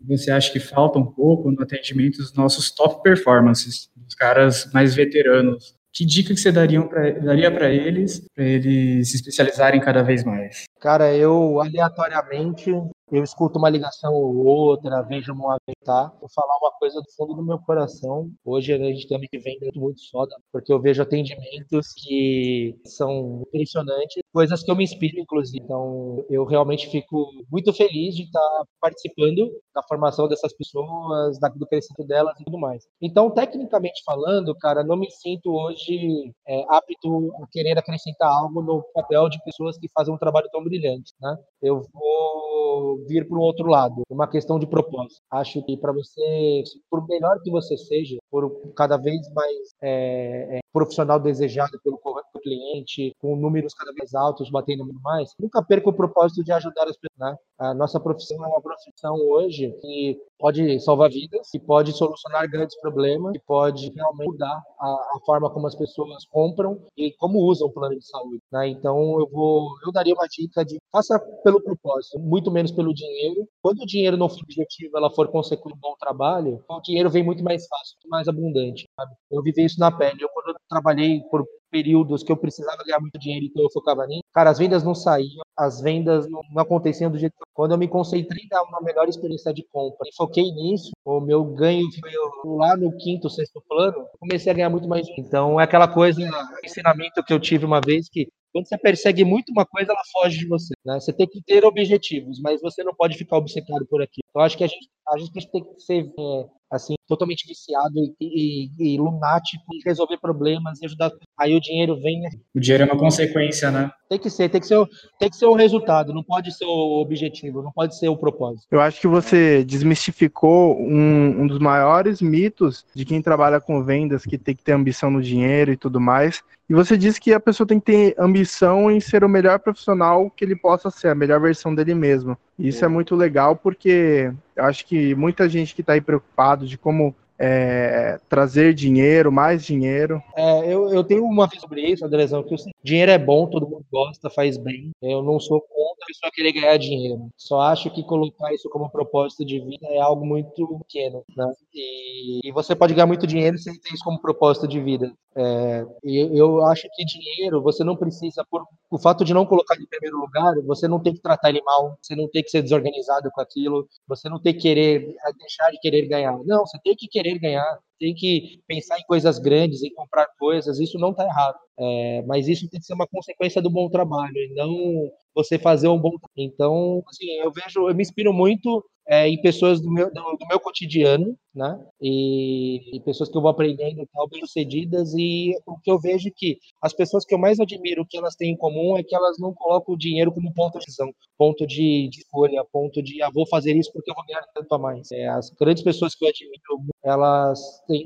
você 0.00 0.30
acha 0.30 0.52
que 0.52 0.60
falta 0.60 0.98
um 0.98 1.06
pouco 1.06 1.50
no 1.50 1.62
atendimento 1.62 2.18
dos 2.18 2.34
nossos 2.34 2.70
top 2.70 3.02
performances, 3.02 3.90
dos 3.96 4.14
caras 4.14 4.70
mais 4.72 4.94
veteranos. 4.94 5.74
Que 5.92 6.04
dica 6.04 6.34
que 6.34 6.40
você 6.40 6.52
daria 6.52 7.50
para 7.50 7.70
eles, 7.70 8.20
para 8.34 8.44
eles 8.44 9.10
se 9.10 9.16
especializarem 9.16 9.80
cada 9.80 10.02
vez 10.02 10.22
mais? 10.22 10.64
Cara, 10.78 11.14
eu 11.14 11.58
aleatoriamente 11.60 12.70
eu 13.10 13.22
escuto 13.22 13.58
uma 13.58 13.70
ligação 13.70 14.12
ou 14.12 14.44
outra, 14.44 15.02
vejo 15.02 15.32
um 15.32 15.48
aventar, 15.50 16.12
vou 16.18 16.28
falar 16.34 16.56
uma 16.58 16.72
coisa 16.72 17.00
do 17.00 17.10
fundo 17.16 17.34
do 17.34 17.44
meu 17.44 17.58
coração. 17.58 18.30
Hoje 18.44 18.72
a 18.72 18.78
gente 18.78 19.06
tem 19.06 19.20
que 19.20 19.38
vender 19.38 19.70
muito 19.76 20.00
foda, 20.10 20.34
porque 20.52 20.72
eu 20.72 20.80
vejo 20.80 21.02
atendimentos 21.02 21.92
que 21.96 22.76
são 22.84 23.42
impressionantes, 23.46 24.22
coisas 24.32 24.62
que 24.62 24.70
eu 24.70 24.76
me 24.76 24.84
inspiro, 24.84 25.20
inclusive. 25.20 25.62
Então, 25.62 26.24
eu 26.28 26.44
realmente 26.44 26.90
fico 26.90 27.30
muito 27.50 27.72
feliz 27.72 28.16
de 28.16 28.24
estar 28.24 28.64
participando 28.80 29.50
da 29.74 29.82
formação 29.84 30.28
dessas 30.28 30.52
pessoas, 30.52 31.38
do 31.56 31.66
crescimento 31.66 32.06
delas 32.06 32.38
e 32.40 32.44
tudo 32.44 32.58
mais. 32.58 32.84
Então, 33.00 33.30
tecnicamente 33.30 34.02
falando, 34.04 34.54
cara, 34.56 34.82
não 34.82 34.96
me 34.96 35.10
sinto 35.10 35.50
hoje 35.52 36.32
é, 36.46 36.64
apto 36.68 37.32
a 37.42 37.46
querer 37.50 37.78
acrescentar 37.78 38.28
algo 38.30 38.60
no 38.62 38.82
papel 38.94 39.28
de 39.28 39.42
pessoas 39.44 39.78
que 39.78 39.88
fazem 39.94 40.12
um 40.12 40.18
trabalho 40.18 40.48
tão 40.50 40.62
brilhante, 40.62 41.12
né? 41.20 41.36
Eu 41.62 41.82
vou 41.92 42.95
vir 43.06 43.26
para 43.28 43.38
o 43.38 43.40
outro 43.40 43.68
lado, 43.68 44.02
uma 44.10 44.28
questão 44.28 44.58
de 44.58 44.66
propósito. 44.66 45.20
Acho 45.30 45.62
que 45.64 45.76
para 45.76 45.92
você, 45.92 46.62
por 46.90 47.06
melhor 47.06 47.40
que 47.42 47.50
você 47.50 47.76
seja, 47.76 48.16
por 48.30 48.72
cada 48.74 48.96
vez 48.96 49.32
mais 49.32 49.74
é, 49.82 50.58
é, 50.58 50.60
profissional 50.76 51.18
desejado 51.18 51.80
pelo 51.82 51.98
cliente, 52.46 53.16
com 53.18 53.34
números 53.34 53.72
cada 53.74 53.92
vez 53.92 54.14
altos, 54.14 54.50
batendo 54.50 54.84
mais, 55.02 55.30
nunca 55.40 55.62
perca 55.62 55.88
o 55.88 55.92
propósito 55.92 56.44
de 56.44 56.52
ajudar 56.52 56.84
as 56.84 56.96
pessoas. 56.96 57.16
Né? 57.18 57.34
A 57.58 57.74
nossa 57.74 57.98
profissão 57.98 58.44
é 58.44 58.46
uma 58.46 58.60
profissão 58.60 59.16
hoje 59.30 59.72
que 59.80 60.18
pode 60.38 60.78
salvar 60.80 61.08
vidas, 61.08 61.48
que 61.50 61.58
pode 61.58 61.92
solucionar 61.92 62.48
grandes 62.50 62.78
problemas, 62.78 63.32
que 63.32 63.40
pode 63.46 63.90
realmente 63.90 64.26
mudar 64.26 64.62
a, 64.78 64.86
a 64.86 65.18
forma 65.24 65.50
como 65.50 65.66
as 65.66 65.74
pessoas 65.74 66.26
compram 66.26 66.78
e 66.96 67.10
como 67.12 67.40
usam 67.40 67.68
o 67.68 67.72
plano 67.72 67.96
de 67.96 68.06
saúde. 68.06 68.42
Né? 68.52 68.68
Então 68.68 69.18
eu 69.18 69.28
vou, 69.30 69.68
eu 69.84 69.90
daria 69.90 70.14
uma 70.14 70.26
dica 70.28 70.64
de 70.64 70.76
faça 70.92 71.18
pelo 71.42 71.62
propósito, 71.62 72.18
muito 72.18 72.50
menos 72.50 72.70
pelo 72.70 72.92
dinheiro. 72.94 73.48
Quando 73.66 73.82
o 73.82 73.86
dinheiro 73.86 74.16
não 74.16 74.28
for 74.28 74.38
objetivo, 74.44 74.96
ela 74.96 75.10
for 75.10 75.26
consequência 75.26 75.72
de 75.72 75.74
um 75.74 75.80
bom 75.80 75.96
trabalho, 75.98 76.64
o 76.70 76.80
dinheiro 76.80 77.10
vem 77.10 77.24
muito 77.24 77.42
mais 77.42 77.66
fácil, 77.66 77.96
muito 77.96 78.08
mais 78.08 78.28
abundante. 78.28 78.88
Sabe? 78.94 79.16
Eu 79.28 79.42
vivi 79.42 79.64
isso 79.64 79.80
na 79.80 79.90
pele. 79.90 80.22
Eu 80.22 80.28
quando 80.28 80.50
eu 80.50 80.54
trabalhei 80.70 81.20
por 81.28 81.44
períodos 81.70 82.22
que 82.22 82.32
eu 82.32 82.36
precisava 82.36 82.82
ganhar 82.84 83.00
muito 83.00 83.18
dinheiro, 83.18 83.46
então 83.46 83.62
eu 83.62 83.70
focava 83.70 84.06
nisso. 84.06 84.22
Cara, 84.32 84.50
as 84.50 84.58
vendas 84.58 84.82
não 84.82 84.94
saíam, 84.94 85.42
as 85.56 85.80
vendas 85.80 86.28
não, 86.28 86.40
não 86.52 86.62
aconteciam 86.62 87.10
do 87.10 87.18
jeito 87.18 87.32
que 87.32 87.44
quando 87.54 87.72
eu 87.72 87.78
me 87.78 87.88
concentrei 87.88 88.44
na 88.50 88.62
uma 88.62 88.80
melhor 88.80 89.08
experiência 89.08 89.52
de 89.52 89.64
compra 89.72 90.06
e 90.06 90.14
foquei 90.14 90.50
nisso, 90.52 90.90
o 91.04 91.20
meu 91.20 91.44
ganho 91.44 91.86
foi 92.00 92.10
lá 92.56 92.76
no 92.76 92.94
quinto, 92.96 93.30
sexto 93.30 93.62
plano, 93.68 94.06
comecei 94.18 94.52
a 94.52 94.54
ganhar 94.54 94.70
muito 94.70 94.88
mais 94.88 95.06
dinheiro. 95.06 95.26
Então 95.26 95.60
é 95.60 95.64
aquela 95.64 95.88
coisa, 95.88 96.20
ensinamento 96.64 97.22
que 97.24 97.32
eu 97.32 97.40
tive 97.40 97.64
uma 97.64 97.80
vez 97.80 98.08
que 98.08 98.28
quando 98.56 98.68
você 98.68 98.78
persegue 98.78 99.22
muito 99.22 99.50
uma 99.50 99.66
coisa, 99.66 99.92
ela 99.92 100.00
foge 100.10 100.38
de 100.38 100.48
você. 100.48 100.72
Né? 100.82 100.98
Você 100.98 101.12
tem 101.12 101.28
que 101.28 101.42
ter 101.42 101.62
objetivos, 101.62 102.40
mas 102.40 102.62
você 102.62 102.82
não 102.82 102.94
pode 102.94 103.18
ficar 103.18 103.36
obcecado 103.36 103.86
por 103.86 104.00
aquilo. 104.00 104.24
Então, 104.30 104.40
acho 104.40 104.56
que 104.56 104.64
a 104.64 104.66
gente, 104.66 104.88
a 105.08 105.18
gente 105.18 105.50
tem 105.50 105.62
que 105.62 105.80
ser 105.80 106.10
é, 106.18 106.46
assim 106.70 106.94
totalmente 107.06 107.46
viciado 107.46 107.94
e, 108.20 108.70
e, 108.78 108.94
e, 108.94 108.98
lunático 108.98 109.64
em 109.72 109.80
resolver 109.84 110.18
problemas 110.18 110.80
e 110.80 110.86
ajudar. 110.86 111.10
Aí 111.38 111.54
o 111.54 111.60
dinheiro 111.60 112.00
vem. 112.00 112.20
Né? 112.20 112.30
O 112.54 112.60
dinheiro 112.60 112.84
é 112.84 112.86
uma 112.86 112.98
consequência, 112.98 113.70
né? 113.70 113.90
Tem 114.08 114.18
que 114.18 114.30
ser, 114.30 114.48
tem 114.48 114.60
que 114.60 114.66
ser, 114.66 114.86
tem 115.18 115.28
que 115.28 115.36
ser 115.36 115.46
o 115.46 115.54
resultado, 115.54 116.14
não 116.14 116.22
pode 116.22 116.56
ser 116.56 116.64
o 116.64 117.00
objetivo, 117.00 117.60
não 117.60 117.72
pode 117.72 117.98
ser 117.98 118.08
o 118.08 118.16
propósito. 118.16 118.66
Eu 118.70 118.80
acho 118.80 119.00
que 119.00 119.08
você 119.08 119.64
desmistificou 119.64 120.80
um, 120.80 121.42
um 121.42 121.46
dos 121.46 121.58
maiores 121.58 122.22
mitos 122.22 122.84
de 122.94 123.04
quem 123.04 123.20
trabalha 123.20 123.60
com 123.60 123.82
vendas, 123.82 124.24
que 124.24 124.38
tem 124.38 124.54
que 124.54 124.62
ter 124.62 124.72
ambição 124.72 125.10
no 125.10 125.20
dinheiro 125.20 125.72
e 125.72 125.76
tudo 125.76 126.00
mais. 126.00 126.42
E 126.68 126.74
você 126.74 126.96
disse 126.96 127.20
que 127.20 127.32
a 127.32 127.40
pessoa 127.40 127.66
tem 127.66 127.78
que 127.78 127.86
ter 127.86 128.14
ambição 128.18 128.90
em 128.90 129.00
ser 129.00 129.22
o 129.22 129.28
melhor 129.28 129.58
profissional 129.58 130.30
que 130.30 130.44
ele 130.44 130.56
possa 130.56 130.90
ser, 130.90 131.08
a 131.08 131.14
melhor 131.14 131.40
versão 131.40 131.74
dele 131.74 131.94
mesmo. 131.94 132.36
Isso 132.58 132.84
é 132.84 132.88
muito 132.88 133.14
legal 133.14 133.54
porque 133.54 134.32
eu 134.56 134.64
acho 134.64 134.86
que 134.86 135.14
muita 135.14 135.48
gente 135.48 135.74
que 135.74 135.80
está 135.80 135.92
aí 135.92 136.00
preocupado 136.00 136.66
de 136.66 136.78
como 136.78 136.95
é, 137.38 138.18
trazer 138.28 138.74
dinheiro, 138.74 139.30
mais 139.30 139.64
dinheiro. 139.64 140.22
É, 140.36 140.72
eu, 140.72 140.92
eu 140.92 141.04
tenho 141.04 141.24
uma 141.24 141.46
vez 141.46 141.60
sobre 141.60 141.82
isso, 141.82 142.04
Andrezão, 142.04 142.42
que 142.42 142.54
o 142.54 142.58
dinheiro 142.82 143.12
é 143.12 143.18
bom, 143.18 143.46
todo 143.48 143.68
mundo 143.68 143.84
gosta, 143.92 144.30
faz 144.30 144.56
bem. 144.56 144.90
Eu 145.02 145.22
não 145.22 145.38
sou 145.38 145.60
contra 145.60 146.04
a 146.04 146.06
pessoa 146.06 146.32
querer 146.32 146.52
ganhar 146.52 146.76
dinheiro. 146.76 147.28
Só 147.36 147.60
acho 147.60 147.90
que 147.90 148.02
colocar 148.02 148.52
isso 148.54 148.68
como 148.70 148.90
propósito 148.90 149.44
de 149.44 149.60
vida 149.60 149.86
é 149.88 150.00
algo 150.00 150.24
muito 150.24 150.78
pequeno, 150.78 151.22
né? 151.36 151.52
E, 151.74 152.48
e 152.48 152.52
você 152.52 152.74
pode 152.74 152.94
ganhar 152.94 153.06
muito 153.06 153.26
dinheiro 153.26 153.58
sem 153.58 153.74
ter 153.78 153.94
isso 153.94 154.04
como 154.04 154.20
propósito 154.20 154.66
de 154.66 154.80
vida. 154.80 155.12
É, 155.34 155.84
e 156.02 156.38
eu 156.38 156.64
acho 156.64 156.88
que 156.94 157.04
dinheiro, 157.04 157.62
você 157.62 157.84
não 157.84 157.96
precisa, 157.96 158.44
por 158.50 158.64
o 158.90 158.98
fato 158.98 159.24
de 159.24 159.34
não 159.34 159.44
colocar 159.44 159.74
em 159.74 159.86
primeiro 159.86 160.18
lugar, 160.18 160.54
você 160.64 160.86
não 160.88 161.00
tem 161.00 161.12
que 161.12 161.20
tratar 161.20 161.50
ele 161.50 161.60
mal, 161.62 161.98
você 162.00 162.14
não 162.14 162.28
tem 162.28 162.42
que 162.42 162.50
ser 162.50 162.62
desorganizado 162.62 163.30
com 163.32 163.40
aquilo, 163.40 163.86
você 164.06 164.28
não 164.28 164.40
tem 164.40 164.52
que 164.54 164.60
querer 164.60 165.14
deixar 165.38 165.70
de 165.70 165.78
querer 165.80 166.06
ganhar. 166.06 166.38
Não, 166.44 166.66
você 166.66 166.78
tem 166.82 166.94
que 166.94 167.08
querer 167.08 167.38
ganhar, 167.38 167.78
tem 167.98 168.14
que 168.14 168.60
pensar 168.66 168.98
em 168.98 169.04
coisas 169.04 169.38
grandes, 169.38 169.82
em 169.82 169.92
comprar 169.94 170.26
coisas, 170.38 170.78
isso 170.78 170.98
não 170.98 171.10
está 171.10 171.24
errado. 171.24 171.58
É, 171.78 172.22
mas 172.26 172.48
isso 172.48 172.68
tem 172.68 172.80
que 172.80 172.86
ser 172.86 172.94
uma 172.94 173.06
consequência 173.06 173.60
do 173.60 173.70
bom 173.70 173.88
trabalho, 173.88 174.36
e 174.36 174.54
não 174.54 175.10
você 175.34 175.58
fazer 175.58 175.88
um 175.88 175.98
bom. 175.98 176.12
Então, 176.36 177.02
assim, 177.08 177.26
eu 177.40 177.52
vejo, 177.52 177.88
eu 177.88 177.94
me 177.94 178.02
inspiro 178.02 178.32
muito 178.32 178.84
é, 179.08 179.28
em 179.28 179.40
pessoas 179.40 179.80
do 179.80 179.90
meu, 179.90 180.12
do, 180.12 180.20
do, 180.20 180.46
meu 180.48 180.58
cotidiano, 180.58 181.36
né? 181.54 181.78
E, 182.00 182.96
e, 182.96 183.00
pessoas 183.00 183.30
que 183.30 183.36
eu 183.36 183.40
vou 183.40 183.50
aprendendo 183.50 184.06
tal, 184.12 184.28
bem 184.28 184.40
sucedidas. 184.40 185.14
E 185.14 185.56
o 185.64 185.78
que 185.78 185.90
eu 185.90 185.98
vejo 185.98 186.30
que 186.34 186.58
as 186.82 186.92
pessoas 186.92 187.24
que 187.24 187.34
eu 187.34 187.38
mais 187.38 187.60
admiro, 187.60 188.02
o 188.02 188.06
que 188.06 188.18
elas 188.18 188.34
têm 188.34 188.52
em 188.52 188.56
comum 188.56 188.98
é 188.98 189.04
que 189.04 189.14
elas 189.14 189.38
não 189.38 189.54
colocam 189.54 189.94
o 189.94 189.98
dinheiro 189.98 190.32
como 190.32 190.52
ponto 190.52 190.78
de 190.78 190.86
visão, 190.86 191.12
ponto 191.38 191.66
de, 191.66 192.10
folha, 192.30 192.64
ponto 192.72 193.02
de 193.02 193.22
ah, 193.22 193.30
vou 193.32 193.46
fazer 193.46 193.76
isso 193.76 193.92
porque 193.92 194.10
eu 194.10 194.14
vou 194.14 194.24
ganhar 194.26 194.44
tanto 194.54 194.74
a 194.74 194.78
mais. 194.78 195.10
É, 195.12 195.28
as 195.28 195.50
grandes 195.50 195.82
pessoas 195.84 196.14
que 196.14 196.24
eu 196.24 196.28
admiro, 196.28 196.92
elas 197.04 197.60
têm 197.86 198.04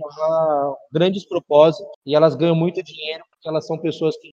grandes 0.93 1.27
propósitos 1.27 1.91
e 2.05 2.15
elas 2.15 2.35
ganham 2.35 2.55
muito 2.55 2.83
dinheiro 2.83 3.25
porque 3.40 3.48
elas 3.48 3.66
são 3.66 3.79
pessoas 3.79 4.16
que 4.18 4.31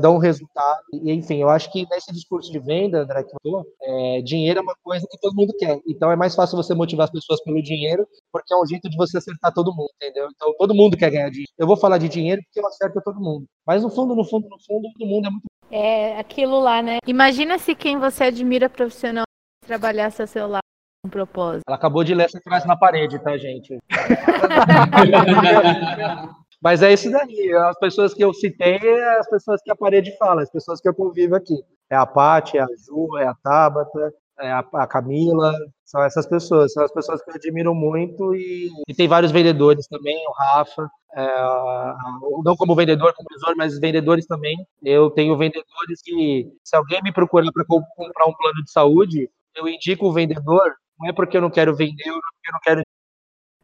dão 0.00 0.18
resultado. 0.18 0.80
E, 0.92 1.12
enfim, 1.12 1.38
eu 1.38 1.48
acho 1.48 1.72
que 1.72 1.86
nesse 1.90 2.12
discurso 2.12 2.52
de 2.52 2.58
venda, 2.58 3.02
André, 3.02 3.24
que 3.24 3.34
falou, 3.42 3.64
é, 3.82 4.22
dinheiro 4.22 4.60
é 4.60 4.62
uma 4.62 4.74
coisa 4.82 5.06
que 5.10 5.18
todo 5.18 5.34
mundo 5.34 5.54
quer. 5.58 5.80
Então 5.88 6.12
é 6.12 6.16
mais 6.16 6.34
fácil 6.34 6.56
você 6.56 6.74
motivar 6.74 7.04
as 7.04 7.10
pessoas 7.10 7.42
pelo 7.42 7.62
dinheiro, 7.62 8.06
porque 8.30 8.52
é 8.52 8.56
um 8.56 8.66
jeito 8.66 8.88
de 8.88 8.96
você 8.96 9.16
acertar 9.16 9.52
todo 9.54 9.74
mundo, 9.74 9.88
entendeu? 9.96 10.28
Então 10.34 10.54
todo 10.58 10.74
mundo 10.74 10.96
quer 10.96 11.10
ganhar 11.10 11.30
dinheiro. 11.30 11.50
Eu 11.58 11.66
vou 11.66 11.76
falar 11.76 11.98
de 11.98 12.08
dinheiro 12.08 12.42
porque 12.44 12.60
eu 12.60 12.66
acerto 12.66 13.00
todo 13.02 13.18
mundo. 13.18 13.46
Mas 13.66 13.82
no 13.82 13.90
fundo, 13.90 14.14
no 14.14 14.24
fundo, 14.24 14.46
no 14.48 14.58
fundo, 14.66 14.88
todo 14.92 15.08
mundo 15.08 15.26
é 15.26 15.30
muito. 15.30 15.44
É 15.70 16.18
aquilo 16.18 16.60
lá, 16.60 16.82
né? 16.82 16.98
Imagina 17.06 17.58
se 17.58 17.74
quem 17.74 17.98
você 17.98 18.24
admira 18.24 18.68
profissional 18.68 19.24
trabalhasse 19.66 20.22
a 20.22 20.26
seu 20.26 20.48
lado 20.48 20.60
um 21.06 21.08
propósito. 21.08 21.62
Ela 21.66 21.76
acabou 21.76 22.04
de 22.04 22.14
ler 22.14 22.24
essa 22.24 22.40
frase 22.42 22.66
na 22.66 22.76
parede, 22.76 23.18
tá, 23.20 23.38
gente? 23.38 23.78
Mas 26.62 26.82
é 26.82 26.92
isso 26.92 27.10
daí. 27.10 27.52
As 27.52 27.78
pessoas 27.78 28.12
que 28.12 28.22
eu 28.22 28.32
citei 28.34 28.76
é 28.76 29.18
as 29.18 29.28
pessoas 29.28 29.62
que 29.62 29.70
a 29.70 29.76
parede 29.76 30.16
fala, 30.18 30.42
as 30.42 30.50
pessoas 30.50 30.80
que 30.80 30.88
eu 30.88 30.94
convivo 30.94 31.34
aqui. 31.34 31.56
É 31.88 31.96
a 31.96 32.06
Paty, 32.06 32.58
é 32.58 32.62
a 32.62 32.66
Ju, 32.66 33.16
é 33.18 33.26
a 33.26 33.34
Tabata, 33.34 34.12
é, 34.40 34.50
a, 34.50 34.64
a 34.74 34.86
Camila, 34.86 35.52
são 35.84 36.02
essas 36.02 36.26
pessoas, 36.26 36.72
são 36.72 36.84
as 36.84 36.92
pessoas 36.92 37.22
que 37.22 37.30
eu 37.30 37.34
admiro 37.34 37.74
muito 37.74 38.34
e, 38.34 38.70
e 38.88 38.94
tem 38.94 39.08
vários 39.08 39.32
vendedores 39.32 39.86
também, 39.86 40.16
o 40.26 40.32
Rafa, 40.32 40.88
é, 41.14 41.26
não 42.44 42.56
como 42.56 42.74
vendedor, 42.76 43.12
como 43.14 43.28
visor, 43.32 43.54
mas 43.56 43.78
vendedores 43.78 44.26
também. 44.26 44.56
Eu 44.82 45.10
tenho 45.10 45.36
vendedores 45.36 46.00
que, 46.02 46.48
se 46.64 46.76
alguém 46.76 47.02
me 47.02 47.12
procurar 47.12 47.50
para 47.52 47.64
comprar 47.64 48.26
um 48.26 48.34
plano 48.34 48.62
de 48.64 48.70
saúde, 48.70 49.28
eu 49.56 49.68
indico 49.68 50.06
o 50.06 50.12
vendedor, 50.12 50.74
não 50.98 51.08
é 51.08 51.12
porque 51.12 51.36
eu 51.36 51.40
não 51.40 51.50
quero 51.50 51.74
vender, 51.74 52.06
não 52.06 52.16
é 52.16 52.20
porque 52.20 52.48
eu 52.48 52.52
não 52.52 52.60
quero 52.60 52.82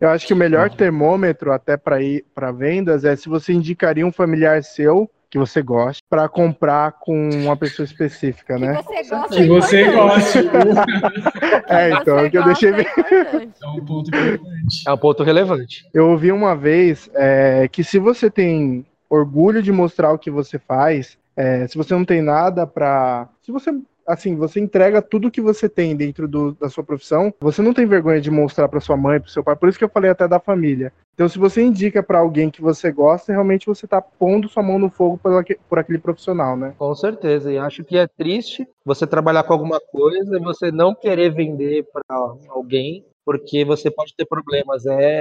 eu 0.00 0.08
acho 0.10 0.26
que 0.26 0.32
o 0.32 0.36
melhor 0.36 0.70
termômetro 0.70 1.52
até 1.52 1.76
para 1.76 2.02
ir 2.02 2.24
para 2.34 2.52
vendas 2.52 3.04
é 3.04 3.16
se 3.16 3.28
você 3.28 3.52
indicaria 3.52 4.06
um 4.06 4.12
familiar 4.12 4.62
seu 4.62 5.10
que 5.28 5.38
você 5.38 5.60
goste 5.60 6.02
para 6.08 6.28
comprar 6.28 6.92
com 6.92 7.28
uma 7.30 7.56
pessoa 7.56 7.84
específica, 7.84 8.58
né? 8.58 8.82
Que 8.82 8.84
você 8.84 9.10
gosta. 9.10 9.36
Que 9.36 9.46
você 9.48 9.84
goste. 9.90 10.38
é, 11.68 11.90
então, 11.90 12.18
é 12.18 12.30
que 12.30 12.38
eu 12.38 12.44
deixei 12.44 12.72
bem. 12.72 12.86
É 12.86 13.66
um 13.66 13.84
ponto 13.84 14.08
importante. 14.08 14.84
É 14.86 14.92
um 14.92 14.98
ponto 14.98 15.22
relevante. 15.22 15.86
Eu 15.92 16.10
ouvi 16.10 16.30
uma 16.30 16.54
vez 16.54 17.10
é, 17.14 17.68
que 17.68 17.82
se 17.82 17.98
você 17.98 18.30
tem 18.30 18.86
orgulho 19.10 19.62
de 19.62 19.72
mostrar 19.72 20.12
o 20.12 20.18
que 20.18 20.30
você 20.30 20.58
faz, 20.58 21.18
é, 21.36 21.66
se 21.66 21.76
você 21.76 21.94
não 21.94 22.04
tem 22.04 22.22
nada 22.22 22.66
para, 22.66 23.28
se 23.42 23.52
você 23.52 23.72
assim, 24.06 24.36
você 24.36 24.60
entrega 24.60 25.02
tudo 25.02 25.30
que 25.30 25.40
você 25.40 25.68
tem 25.68 25.96
dentro 25.96 26.28
do, 26.28 26.52
da 26.52 26.68
sua 26.68 26.84
profissão, 26.84 27.32
você 27.40 27.62
não 27.62 27.74
tem 27.74 27.86
vergonha 27.86 28.20
de 28.20 28.30
mostrar 28.30 28.68
para 28.68 28.80
sua 28.80 28.96
mãe, 28.96 29.20
para 29.20 29.30
seu 29.30 29.42
pai. 29.42 29.56
Por 29.56 29.68
isso 29.68 29.78
que 29.78 29.84
eu 29.84 29.90
falei 29.90 30.10
até 30.10 30.26
da 30.28 30.38
família. 30.38 30.92
Então, 31.14 31.28
se 31.28 31.38
você 31.38 31.62
indica 31.62 32.02
para 32.02 32.18
alguém 32.18 32.50
que 32.50 32.60
você 32.60 32.92
gosta, 32.92 33.32
realmente 33.32 33.66
você 33.66 33.86
está 33.86 34.02
pondo 34.02 34.48
sua 34.48 34.62
mão 34.62 34.78
no 34.78 34.90
fogo 34.90 35.18
por, 35.18 35.44
por 35.68 35.78
aquele 35.78 35.98
profissional, 35.98 36.56
né? 36.56 36.74
Com 36.78 36.94
certeza. 36.94 37.50
E 37.50 37.58
acho 37.58 37.82
que 37.84 37.96
é 37.96 38.06
triste 38.06 38.68
você 38.84 39.06
trabalhar 39.06 39.42
com 39.44 39.52
alguma 39.52 39.80
coisa 39.80 40.36
e 40.36 40.42
você 40.42 40.70
não 40.70 40.94
querer 40.94 41.30
vender 41.30 41.86
para 41.90 42.02
alguém 42.48 43.04
porque 43.26 43.64
você 43.64 43.90
pode 43.90 44.14
ter 44.16 44.24
problemas. 44.24 44.86
É, 44.86 45.18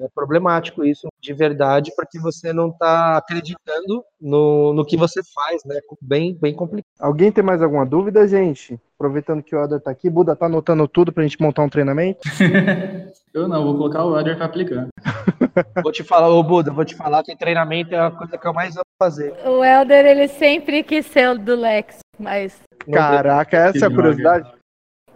é, 0.00 0.08
problemático 0.14 0.82
isso 0.82 1.08
de 1.20 1.34
verdade, 1.34 1.92
porque 1.94 2.18
você 2.18 2.50
não 2.50 2.70
está 2.70 3.18
acreditando 3.18 4.02
no, 4.18 4.72
no 4.72 4.86
que 4.86 4.96
você 4.96 5.20
faz, 5.34 5.62
né? 5.66 5.78
Bem, 6.00 6.34
bem 6.34 6.54
complicado. 6.54 6.86
Alguém 6.98 7.30
tem 7.30 7.44
mais 7.44 7.60
alguma 7.62 7.84
dúvida, 7.84 8.26
gente? 8.26 8.80
Aproveitando 8.94 9.42
que 9.42 9.54
o 9.54 9.58
Elder 9.60 9.78
está 9.78 9.90
aqui, 9.90 10.08
Buda 10.08 10.34
tá 10.34 10.46
anotando 10.46 10.88
tudo 10.88 11.12
para 11.12 11.22
a 11.22 11.26
gente 11.26 11.40
montar 11.42 11.62
um 11.62 11.68
treinamento? 11.68 12.20
eu 13.34 13.46
não, 13.46 13.64
vou 13.64 13.76
colocar 13.76 14.04
o 14.04 14.18
Elder 14.18 14.36
para 14.36 14.46
aplicar. 14.46 14.88
vou 15.82 15.92
te 15.92 16.02
falar, 16.02 16.30
ô 16.30 16.42
Buda, 16.42 16.72
vou 16.72 16.86
te 16.86 16.96
falar 16.96 17.22
que 17.22 17.36
treinamento 17.36 17.94
é 17.94 18.00
a 18.00 18.10
coisa 18.10 18.38
que 18.38 18.46
eu 18.46 18.54
mais 18.54 18.76
amo 18.76 18.84
fazer. 18.98 19.34
O 19.44 19.62
Elder, 19.62 20.06
ele 20.06 20.28
sempre 20.28 20.82
quis 20.82 21.04
ser 21.04 21.28
o 21.28 21.38
do 21.38 21.54
Lex, 21.54 21.98
mas. 22.18 22.58
Caraca, 22.90 23.56
essa 23.58 23.84
é 23.84 23.88
a 23.88 23.94
curiosidade. 23.94 24.61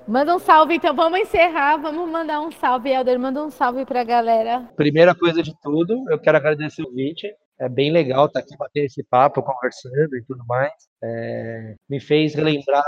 Manda 0.09 0.37
um 0.37 0.39
salve, 0.39 0.75
então 0.75 0.95
vamos 0.95 1.19
encerrar. 1.19 1.79
Vamos 1.79 2.09
mandar 2.09 2.41
um 2.41 2.53
salve, 2.53 2.91
Helder. 2.91 3.19
Manda 3.19 3.45
um 3.45 3.51
salve 3.51 3.85
pra 3.85 4.05
galera. 4.05 4.69
Primeira 4.77 5.15
coisa 5.15 5.43
de 5.43 5.53
tudo, 5.61 6.05
eu 6.09 6.19
quero 6.19 6.37
agradecer 6.37 6.83
o 6.83 6.87
convite. 6.87 7.29
É 7.59 7.69
bem 7.69 7.91
legal 7.91 8.27
estar 8.27 8.41
aqui 8.41 8.57
batendo 8.57 8.85
esse 8.85 9.03
papo, 9.03 9.43
conversando 9.43 10.17
e 10.17 10.23
tudo 10.27 10.45
mais. 10.47 10.73
É, 11.03 11.75
me 11.89 11.99
fez 11.99 12.35
relembrar 12.35 12.85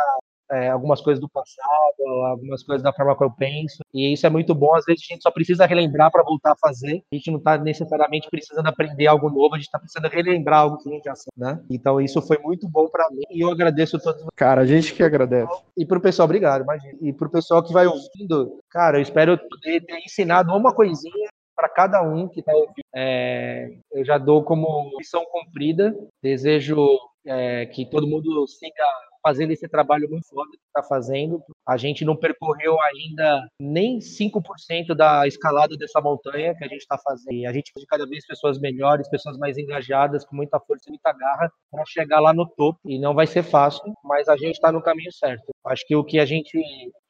é, 0.51 0.69
algumas 0.69 1.01
coisas 1.01 1.21
do 1.21 1.29
passado, 1.29 2.03
algumas 2.27 2.63
coisas 2.63 2.83
da 2.83 2.93
forma 2.93 3.17
que 3.17 3.25
eu 3.25 3.31
penso. 3.31 3.79
E 3.93 4.13
isso 4.13 4.27
é 4.27 4.31
muito 4.31 4.55
bom. 4.55 4.75
Às 4.75 4.85
vezes 4.85 5.05
a 5.09 5.15
gente 5.15 5.23
só 5.23 5.31
precisa 5.31 5.67
relembrar 5.67 6.11
para 6.11 6.23
voltar 6.23 6.53
a 6.53 6.57
fazer. 6.57 7.03
A 7.13 7.15
gente 7.15 7.31
não 7.31 7.39
está 7.39 7.59
necessariamente 7.59 8.29
precisando 8.31 8.67
aprender 8.67 9.07
algo 9.07 9.29
novo, 9.29 9.55
a 9.55 9.59
gente 9.59 9.67
está 9.67 9.79
precisando 9.79 10.11
relembrar 10.11 10.61
algo 10.61 10.79
que 10.79 10.89
a 10.89 10.93
gente 10.93 11.05
já 11.05 11.15
sabe, 11.15 11.33
né? 11.37 11.63
Então 11.71 12.01
isso 12.01 12.21
foi 12.23 12.39
muito 12.39 12.69
bom 12.69 12.89
para 12.89 13.09
mim 13.11 13.25
e 13.31 13.43
eu 13.43 13.51
agradeço 13.51 13.97
a 13.97 14.01
todos. 14.01 14.25
Cara, 14.37 14.63
a 14.63 14.67
gente 14.67 14.95
que 14.95 15.03
agradece. 15.03 15.53
E 15.77 15.85
para 15.85 15.99
o 15.99 16.03
pessoal, 16.03 16.27
obrigado, 16.27 16.63
imagina. 16.63 16.99
E 17.01 17.13
para 17.13 17.29
o 17.29 17.31
pessoal 17.31 17.63
que 17.63 17.73
vai 17.73 17.87
ouvindo, 17.87 18.59
cara, 18.71 18.99
eu 18.99 19.03
espero 19.03 19.39
poder 19.39 19.81
ter 19.85 19.99
ensinado 20.05 20.55
uma 20.55 20.75
coisinha 20.75 21.29
para 21.55 21.69
cada 21.69 22.03
um 22.03 22.29
que 22.29 22.41
está 22.41 22.55
ouvindo. 22.55 22.85
É, 22.95 23.69
eu 23.93 24.05
já 24.05 24.17
dou 24.17 24.45
como 24.45 24.91
missão 24.97 25.25
cumprida. 25.25 25.95
Desejo 26.23 26.87
é, 27.27 27.67
que 27.67 27.85
todo 27.85 28.07
mundo 28.07 28.47
siga 28.47 28.85
fazendo 29.29 29.53
esse 29.53 29.69
trabalho 29.69 30.09
muito 30.09 30.27
foda 30.27 30.51
que 30.53 30.57
está 30.67 30.83
fazendo. 30.83 31.43
A 31.69 31.77
gente 31.77 32.03
não 32.03 32.17
percorreu 32.17 32.79
ainda 32.81 33.47
nem 33.61 33.99
5% 33.99 34.95
da 34.97 35.27
escalada 35.27 35.77
dessa 35.77 36.01
montanha 36.01 36.55
que 36.55 36.65
a 36.65 36.69
gente 36.69 36.81
está 36.81 36.97
fazendo. 36.97 37.35
E 37.35 37.47
a 37.47 37.53
gente 37.53 37.71
precisa 37.73 37.87
cada 37.87 38.07
vez 38.07 38.27
pessoas 38.27 38.59
melhores, 38.59 39.07
pessoas 39.11 39.37
mais 39.37 39.59
engajadas, 39.59 40.25
com 40.25 40.35
muita 40.35 40.59
força 40.59 40.85
e 40.89 40.93
muita 40.93 41.13
garra 41.13 41.53
para 41.71 41.85
chegar 41.87 42.21
lá 42.21 42.33
no 42.33 42.47
topo. 42.47 42.79
E 42.87 42.99
não 42.99 43.13
vai 43.13 43.27
ser 43.27 43.43
fácil, 43.43 43.93
mas 44.03 44.29
a 44.29 44.37
gente 44.37 44.55
está 44.55 44.73
no 44.73 44.81
caminho 44.81 45.13
certo. 45.13 45.53
Acho 45.67 45.87
que 45.87 45.95
o 45.95 46.03
que 46.03 46.19
a 46.19 46.25
gente 46.25 46.59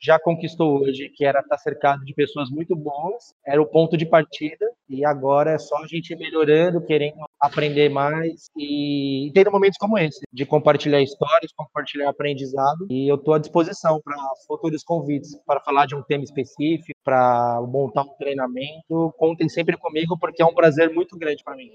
já 0.01 0.19
conquistou 0.19 0.81
hoje, 0.81 1.09
que 1.15 1.25
era 1.25 1.39
estar 1.39 1.57
tá 1.57 1.59
cercado 1.59 2.05
de 2.05 2.13
pessoas 2.15 2.51
muito 2.51 2.75
boas, 2.75 3.33
era 3.47 3.63
o 3.63 3.67
ponto 3.67 3.97
de 3.97 4.07
partida. 4.07 4.67
E 4.89 5.05
agora 5.05 5.53
é 5.53 5.59
só 5.59 5.77
a 5.77 5.87
gente 5.87 6.17
melhorando, 6.17 6.85
querendo 6.85 7.27
aprender 7.39 7.89
mais 7.91 8.47
e 8.57 9.31
ter 9.35 9.49
momentos 9.51 9.77
como 9.79 9.99
esse, 9.99 10.21
de 10.33 10.47
compartilhar 10.47 11.03
histórias, 11.03 11.53
compartilhar 11.53 12.09
aprendizado. 12.09 12.87
E 12.91 13.11
eu 13.11 13.17
estou 13.17 13.35
à 13.35 13.39
disposição 13.39 14.01
para 14.03 14.17
futuros 14.49 14.83
convites, 14.83 15.39
para 15.47 15.61
falar 15.61 15.87
de 15.87 15.95
um 15.95 16.03
tema 16.03 16.25
específico, 16.25 16.99
para 17.05 17.61
montar 17.69 18.03
um 18.03 18.17
treinamento. 18.19 19.15
Contem 19.19 19.49
sempre 19.49 19.77
comigo, 19.77 20.19
porque 20.19 20.43
é 20.43 20.47
um 20.47 20.55
prazer 20.55 20.93
muito 20.93 21.17
grande 21.17 21.45
para 21.45 21.55
mim. 21.55 21.71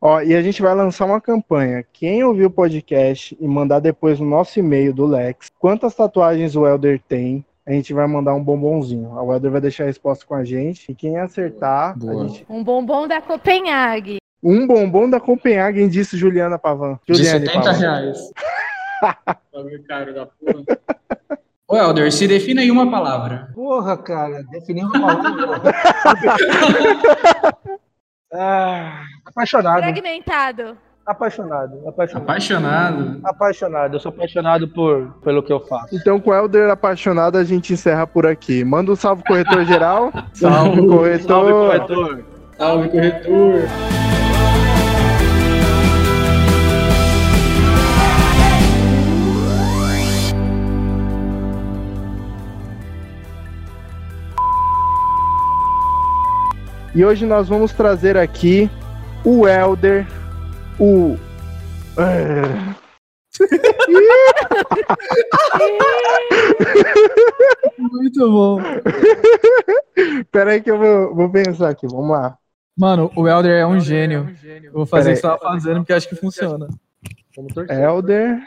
Ó, 0.00 0.20
e 0.20 0.34
a 0.34 0.42
gente 0.42 0.60
vai 0.60 0.74
lançar 0.74 1.06
uma 1.06 1.20
campanha. 1.20 1.84
Quem 1.92 2.24
ouviu 2.24 2.48
o 2.48 2.50
podcast 2.50 3.36
e 3.40 3.46
mandar 3.46 3.80
depois 3.80 4.18
no 4.18 4.26
nosso 4.26 4.58
e-mail 4.58 4.92
do 4.92 5.06
Lex 5.06 5.50
quantas 5.58 5.94
tatuagens 5.94 6.56
o 6.56 6.66
Elder 6.66 7.00
tem, 7.08 7.44
a 7.66 7.72
gente 7.72 7.94
vai 7.94 8.06
mandar 8.06 8.34
um 8.34 8.44
bombonzinho. 8.44 9.10
O 9.10 9.32
Elder 9.32 9.50
vai 9.50 9.60
deixar 9.60 9.84
a 9.84 9.86
resposta 9.86 10.26
com 10.26 10.34
a 10.34 10.44
gente. 10.44 10.92
E 10.92 10.94
quem 10.94 11.16
acertar, 11.16 11.98
gente... 11.98 12.44
Um 12.50 12.62
bombom 12.62 13.08
da 13.08 13.22
Copenhague. 13.22 14.18
Um 14.42 14.66
bombom 14.66 15.08
da 15.08 15.18
Copenhague, 15.18 15.88
disse 15.88 16.18
Juliana 16.18 16.58
Pavan. 16.58 16.98
Juliana 17.08 17.40
de 17.40 17.46
70 17.46 17.64
Pavan. 17.64 17.78
reais. 17.78 18.18
caro 19.86 20.14
da 20.14 20.26
porra. 20.26 20.64
Ô, 21.66 21.76
Helder, 21.76 22.12
se 22.12 22.28
defina 22.28 22.62
em 22.62 22.70
uma 22.70 22.90
palavra. 22.90 23.50
Porra, 23.54 23.96
cara, 23.96 24.42
definir 24.50 24.84
uma 24.84 25.00
palavra. 25.00 25.72
ah, 28.32 29.02
apaixonado. 29.24 29.78
Fragmentado. 29.78 30.76
Apaixonado, 31.06 31.86
apaixonado. 31.86 32.22
Apaixonado? 32.22 33.20
Apaixonado. 33.24 33.96
Eu 33.96 34.00
sou 34.00 34.10
apaixonado 34.10 34.68
por, 34.68 35.12
pelo 35.22 35.42
que 35.42 35.52
eu 35.52 35.60
faço. 35.60 35.94
Então, 35.94 36.18
com 36.18 36.30
o 36.30 36.34
Helder 36.34 36.70
apaixonado, 36.70 37.36
a 37.36 37.44
gente 37.44 37.74
encerra 37.74 38.06
por 38.06 38.26
aqui. 38.26 38.64
Manda 38.64 38.90
um 38.90 38.96
salve, 38.96 39.22
corretor 39.24 39.64
geral. 39.66 40.10
salve, 40.32 40.86
corretor. 40.86 41.26
Salve, 41.26 41.52
corretor. 41.52 42.24
Salve, 42.56 42.88
corretor. 42.88 44.03
E 56.94 57.04
hoje 57.04 57.26
nós 57.26 57.48
vamos 57.48 57.72
trazer 57.72 58.16
aqui 58.16 58.70
o 59.24 59.48
Elder, 59.48 60.06
o. 60.78 61.16
É... 61.98 62.74
Muito 67.76 68.30
bom. 68.30 68.60
Pera 70.30 70.52
aí 70.52 70.60
que 70.60 70.70
eu 70.70 70.78
vou, 70.78 71.14
vou, 71.16 71.30
pensar 71.30 71.70
aqui, 71.70 71.84
vamos 71.88 72.10
lá. 72.10 72.38
Mano, 72.78 73.10
o 73.16 73.26
Elder 73.26 73.60
é 73.60 73.66
um 73.66 73.80
gênio. 73.80 74.32
Eu 74.62 74.72
vou 74.72 74.86
fazer 74.86 75.14
o 75.14 75.16
que 75.16 75.22
tava 75.22 75.38
fazendo 75.38 75.78
porque 75.78 75.94
acho 75.94 76.08
que 76.08 76.14
funciona. 76.14 76.68
Elder, 77.68 78.38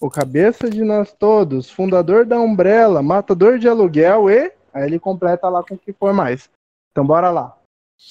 o 0.00 0.08
cabeça 0.08 0.70
de 0.70 0.84
nós 0.84 1.12
todos, 1.12 1.68
fundador 1.68 2.24
da 2.24 2.38
Umbrella, 2.38 3.02
matador 3.02 3.58
de 3.58 3.68
aluguel 3.68 4.30
e. 4.30 4.52
Aí 4.72 4.84
ele 4.84 5.00
completa 5.00 5.48
lá 5.48 5.64
com 5.64 5.74
o 5.74 5.78
que 5.78 5.92
for 5.92 6.12
mais. 6.12 6.48
Então 6.92 7.04
bora 7.04 7.30
lá. 7.30 7.59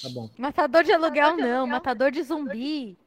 Tá 0.02 0.08
bom. 0.08 0.30
Matador 0.38 0.84
de 0.84 0.92
aluguel 0.92 1.36
não, 1.36 1.66
matador 1.66 2.10
de 2.10 2.22
zumbi. 2.22 2.98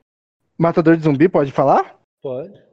Matador 0.58 0.96
de 0.96 1.04
zumbi, 1.04 1.28
pode 1.28 1.52
falar? 1.52 2.00
Pode. 2.22 2.64